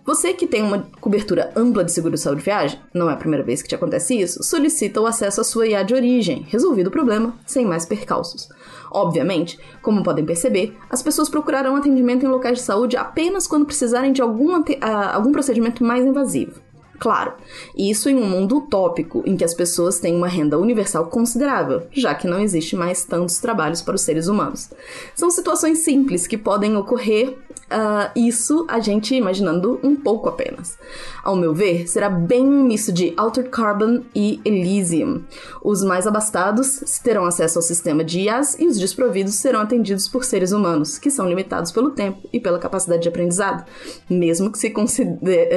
Você 0.06 0.34
que 0.34 0.45
tem 0.45 0.62
uma 0.62 0.86
cobertura 0.99 1.53
ampla 1.56 1.82
de 1.82 1.93
seguro 1.93 2.15
de 2.15 2.19
saúde 2.19 2.43
viagem, 2.43 2.77
não 2.93 3.10
é 3.10 3.13
a 3.13 3.17
primeira 3.17 3.45
vez 3.45 3.62
que 3.62 3.69
te 3.69 3.75
acontece 3.75 4.19
isso, 4.19 4.43
solicita 4.43 4.99
o 4.99 5.08
acesso 5.08 5.39
à 5.39 5.43
sua 5.45 5.65
IA 5.65 5.82
de 5.82 5.93
origem, 5.93 6.45
resolvido 6.49 6.88
o 6.88 6.91
problema, 6.91 7.34
sem 7.45 7.65
mais 7.65 7.86
percalços. 7.86 8.49
Obviamente, 8.93 9.60
como 9.82 10.03
podem 10.03 10.23
perceber, 10.23 10.77
as 10.89 11.01
pessoas 11.01 11.27
procurarão 11.27 11.75
atendimento 11.75 12.23
em 12.23 12.29
locais 12.29 12.60
de 12.60 12.63
saúde 12.63 12.95
apenas 12.95 13.47
quando 13.47 13.65
precisarem 13.65 14.13
de 14.13 14.21
algum, 14.21 14.60
uh, 14.60 14.65
algum 15.12 15.32
procedimento 15.32 15.84
mais 15.84 16.06
invasivo. 16.06 16.62
Claro, 16.99 17.34
isso 17.75 18.10
em 18.10 18.15
um 18.15 18.25
mundo 18.25 18.58
utópico 18.58 19.23
em 19.25 19.36
que 19.36 19.43
as 19.43 19.53
pessoas 19.53 19.99
têm 19.99 20.15
uma 20.15 20.27
renda 20.27 20.58
universal 20.58 21.08
considerável, 21.08 21.84
já 21.91 22.13
que 22.15 22.27
não 22.27 22.39
existe 22.39 22.75
mais 22.75 23.03
tantos 23.03 23.39
trabalhos 23.39 23.82
para 23.82 23.95
os 23.95 24.01
seres 24.01 24.27
humanos. 24.27 24.69
São 25.15 25.29
situações 25.29 25.79
simples 25.79 26.27
que 26.27 26.38
podem 26.38 26.77
ocorrer 26.77 27.36
Uh, 27.73 28.12
isso 28.15 28.67
a 28.69 28.79
gente 28.79 29.15
imaginando 29.15 29.79
um 29.82 29.95
pouco 29.95 30.29
apenas. 30.29 30.77
Ao 31.23 31.36
meu 31.36 31.56
ver, 31.56 31.88
será 31.88 32.08
bem 32.08 32.45
um 32.45 32.63
misto 32.63 32.91
de 32.91 33.13
Altered 33.17 33.49
Carbon 33.49 34.03
e 34.13 34.39
Elysium. 34.45 35.23
Os 35.63 35.84
mais 35.84 36.06
abastados 36.06 36.99
terão 37.03 37.25
acesso 37.25 37.58
ao 37.58 37.63
sistema 37.63 38.03
de 38.03 38.21
IAs 38.21 38.60
e 38.60 38.67
os 38.67 38.77
desprovidos 38.77 39.36
serão 39.36 39.62
atendidos 39.62 40.08
por 40.08 40.23
seres 40.23 40.51
humanos, 40.51 40.99
que 40.99 41.10
são 41.10 41.27
limitados 41.27 41.71
pelo 41.71 41.89
tempo 41.89 42.29
e 42.32 42.39
pela 42.39 42.60
capacidade 42.60 43.01
de 43.01 43.10
aprendizado, 43.10 43.65
mesmo 44.08 44.51
que 44.51 44.60
se, 44.60 44.71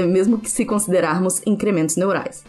mesmo 0.09 0.39
que 0.39 0.51
se 0.51 0.65
considerarmos 0.65 1.26
incrementos 1.47 1.97
neurais. 1.97 2.45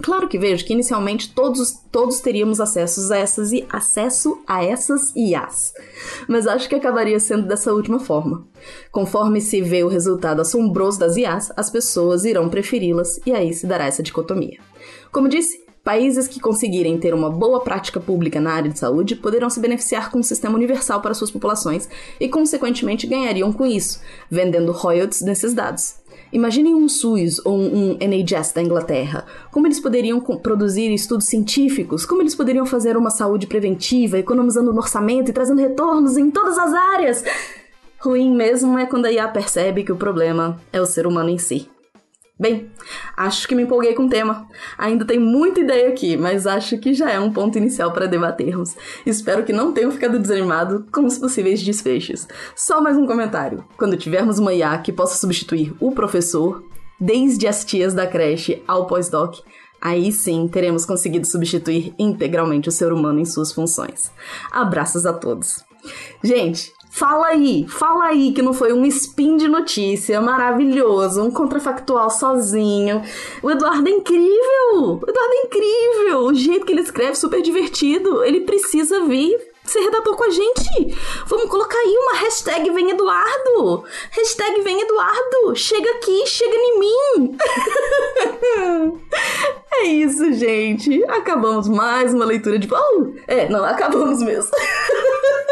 Claro 0.00 0.26
que 0.26 0.38
vejo 0.38 0.64
que 0.64 0.72
inicialmente 0.72 1.34
todos, 1.34 1.74
todos 1.90 2.20
teríamos 2.20 2.60
acesso 2.60 3.12
a 3.12 3.16
essas 3.16 3.52
e 3.52 3.66
acesso 3.68 4.42
a 4.46 4.64
essas 4.64 5.14
IAs, 5.14 5.74
mas 6.26 6.46
acho 6.46 6.68
que 6.68 6.74
acabaria 6.74 7.20
sendo 7.20 7.46
dessa 7.46 7.72
última 7.72 8.00
forma. 8.00 8.46
Conforme 8.90 9.40
se 9.40 9.60
vê 9.60 9.84
o 9.84 9.88
resultado 9.88 10.40
assombroso 10.40 10.98
das 10.98 11.16
IAs, 11.16 11.52
as 11.56 11.68
pessoas 11.68 12.24
irão 12.24 12.48
preferi-las 12.48 13.20
e 13.26 13.32
aí 13.32 13.52
se 13.52 13.66
dará 13.66 13.84
essa 13.84 14.02
dicotomia. 14.02 14.58
Como 15.12 15.28
disse, 15.28 15.62
Países 15.84 16.28
que 16.28 16.38
conseguirem 16.38 16.96
ter 16.96 17.12
uma 17.12 17.28
boa 17.28 17.58
prática 17.60 17.98
pública 17.98 18.40
na 18.40 18.52
área 18.52 18.70
de 18.70 18.78
saúde 18.78 19.16
poderão 19.16 19.50
se 19.50 19.58
beneficiar 19.58 20.12
com 20.12 20.20
um 20.20 20.22
sistema 20.22 20.54
universal 20.54 21.00
para 21.00 21.12
suas 21.12 21.32
populações 21.32 21.88
e, 22.20 22.28
consequentemente, 22.28 23.04
ganhariam 23.04 23.52
com 23.52 23.66
isso, 23.66 24.00
vendendo 24.30 24.70
royalties 24.70 25.22
desses 25.22 25.52
dados. 25.52 25.96
Imaginem 26.32 26.74
um 26.74 26.88
SUS 26.88 27.44
ou 27.44 27.58
um 27.58 27.96
NHS 28.00 28.52
da 28.54 28.62
Inglaterra. 28.62 29.26
Como 29.50 29.66
eles 29.66 29.78
poderiam 29.78 30.18
produzir 30.20 30.90
estudos 30.92 31.26
científicos? 31.26 32.06
Como 32.06 32.22
eles 32.22 32.34
poderiam 32.34 32.64
fazer 32.64 32.96
uma 32.96 33.10
saúde 33.10 33.46
preventiva, 33.46 34.18
economizando 34.18 34.72
no 34.72 34.78
orçamento 34.78 35.28
e 35.28 35.34
trazendo 35.34 35.60
retornos 35.60 36.16
em 36.16 36.30
todas 36.30 36.56
as 36.56 36.72
áreas? 36.72 37.22
Ruim 37.98 38.34
mesmo 38.34 38.78
é 38.78 38.86
quando 38.86 39.04
a 39.04 39.12
IA 39.12 39.28
percebe 39.28 39.84
que 39.84 39.92
o 39.92 39.96
problema 39.96 40.58
é 40.72 40.80
o 40.80 40.86
ser 40.86 41.06
humano 41.06 41.28
em 41.28 41.38
si. 41.38 41.68
Bem, 42.38 42.70
acho 43.16 43.46
que 43.46 43.54
me 43.54 43.62
empolguei 43.62 43.94
com 43.94 44.06
o 44.06 44.08
tema. 44.08 44.48
Ainda 44.76 45.04
tem 45.04 45.18
muita 45.18 45.60
ideia 45.60 45.88
aqui, 45.88 46.16
mas 46.16 46.46
acho 46.46 46.78
que 46.78 46.92
já 46.92 47.10
é 47.10 47.20
um 47.20 47.32
ponto 47.32 47.58
inicial 47.58 47.92
para 47.92 48.06
debatermos. 48.06 48.74
Espero 49.06 49.44
que 49.44 49.52
não 49.52 49.72
tenham 49.72 49.92
ficado 49.92 50.18
desanimado 50.18 50.86
com 50.90 51.04
os 51.04 51.18
possíveis 51.18 51.62
desfechos. 51.62 52.26
Só 52.56 52.80
mais 52.80 52.96
um 52.96 53.06
comentário. 53.06 53.64
Quando 53.76 53.96
tivermos 53.96 54.38
uma 54.38 54.52
IA 54.52 54.78
que 54.78 54.92
possa 54.92 55.16
substituir 55.16 55.74
o 55.78 55.92
professor, 55.92 56.64
desde 56.98 57.46
as 57.46 57.64
tias 57.64 57.94
da 57.94 58.06
creche 58.06 58.62
ao 58.66 58.86
pós-doc, 58.86 59.40
aí 59.80 60.10
sim 60.10 60.48
teremos 60.48 60.86
conseguido 60.86 61.26
substituir 61.26 61.94
integralmente 61.98 62.68
o 62.68 62.72
ser 62.72 62.92
humano 62.92 63.20
em 63.20 63.24
suas 63.24 63.52
funções. 63.52 64.10
Abraços 64.50 65.04
a 65.04 65.12
todos. 65.12 65.64
Gente, 66.24 66.72
Fala 66.94 67.28
aí, 67.28 67.66
fala 67.66 68.08
aí 68.08 68.32
que 68.34 68.42
não 68.42 68.52
foi 68.52 68.70
um 68.70 68.84
spin 68.84 69.38
de 69.38 69.48
notícia 69.48 70.20
maravilhoso, 70.20 71.22
um 71.22 71.30
contrafactual 71.30 72.10
sozinho. 72.10 73.00
O 73.42 73.50
Eduardo 73.50 73.88
é 73.88 73.92
incrível! 73.92 75.00
O 75.00 75.00
Eduardo 75.08 75.32
é 75.32 75.46
incrível! 75.46 76.18
O 76.26 76.34
jeito 76.34 76.66
que 76.66 76.72
ele 76.72 76.82
escreve, 76.82 77.14
super 77.14 77.40
divertido. 77.40 78.22
Ele 78.22 78.42
precisa 78.42 79.06
vir 79.06 79.40
ser 79.64 79.80
redator 79.80 80.14
com 80.14 80.24
a 80.24 80.30
gente. 80.30 80.94
Vamos 81.26 81.48
colocar 81.48 81.78
aí 81.78 81.96
uma 81.96 82.18
hashtag 82.18 82.70
Vem 82.70 82.90
Eduardo. 82.90 83.84
Hashtag 84.10 84.60
Vem 84.60 84.82
Eduardo. 84.82 85.56
Chega 85.56 85.90
aqui, 85.92 86.26
chega 86.26 86.54
em 86.54 86.78
mim. 86.78 87.38
é 89.72 89.84
isso, 89.86 90.30
gente. 90.34 91.02
Acabamos 91.04 91.68
mais 91.68 92.12
uma 92.12 92.26
leitura 92.26 92.58
de. 92.58 92.68
Oh, 92.70 93.14
é, 93.26 93.48
não, 93.48 93.64
acabamos 93.64 94.22
mesmo. 94.22 94.50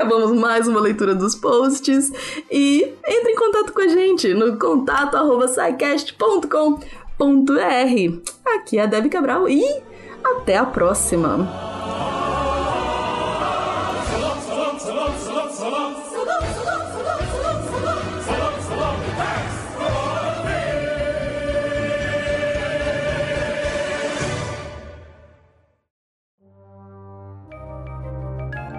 Acabamos 0.00 0.32
mais 0.32 0.66
uma 0.66 0.80
leitura 0.80 1.14
dos 1.14 1.34
posts 1.34 2.10
e 2.50 2.90
entre 3.06 3.32
em 3.32 3.36
contato 3.36 3.70
com 3.70 3.82
a 3.82 3.88
gente 3.88 4.32
no 4.32 4.58
contato 4.58 5.14
arroba 5.14 5.46
Aqui 8.56 8.78
é 8.78 8.84
a 8.84 8.86
Debbie 8.86 9.10
Cabral 9.10 9.46
e 9.46 9.62
até 10.24 10.56
a 10.56 10.64
próxima! 10.64 11.69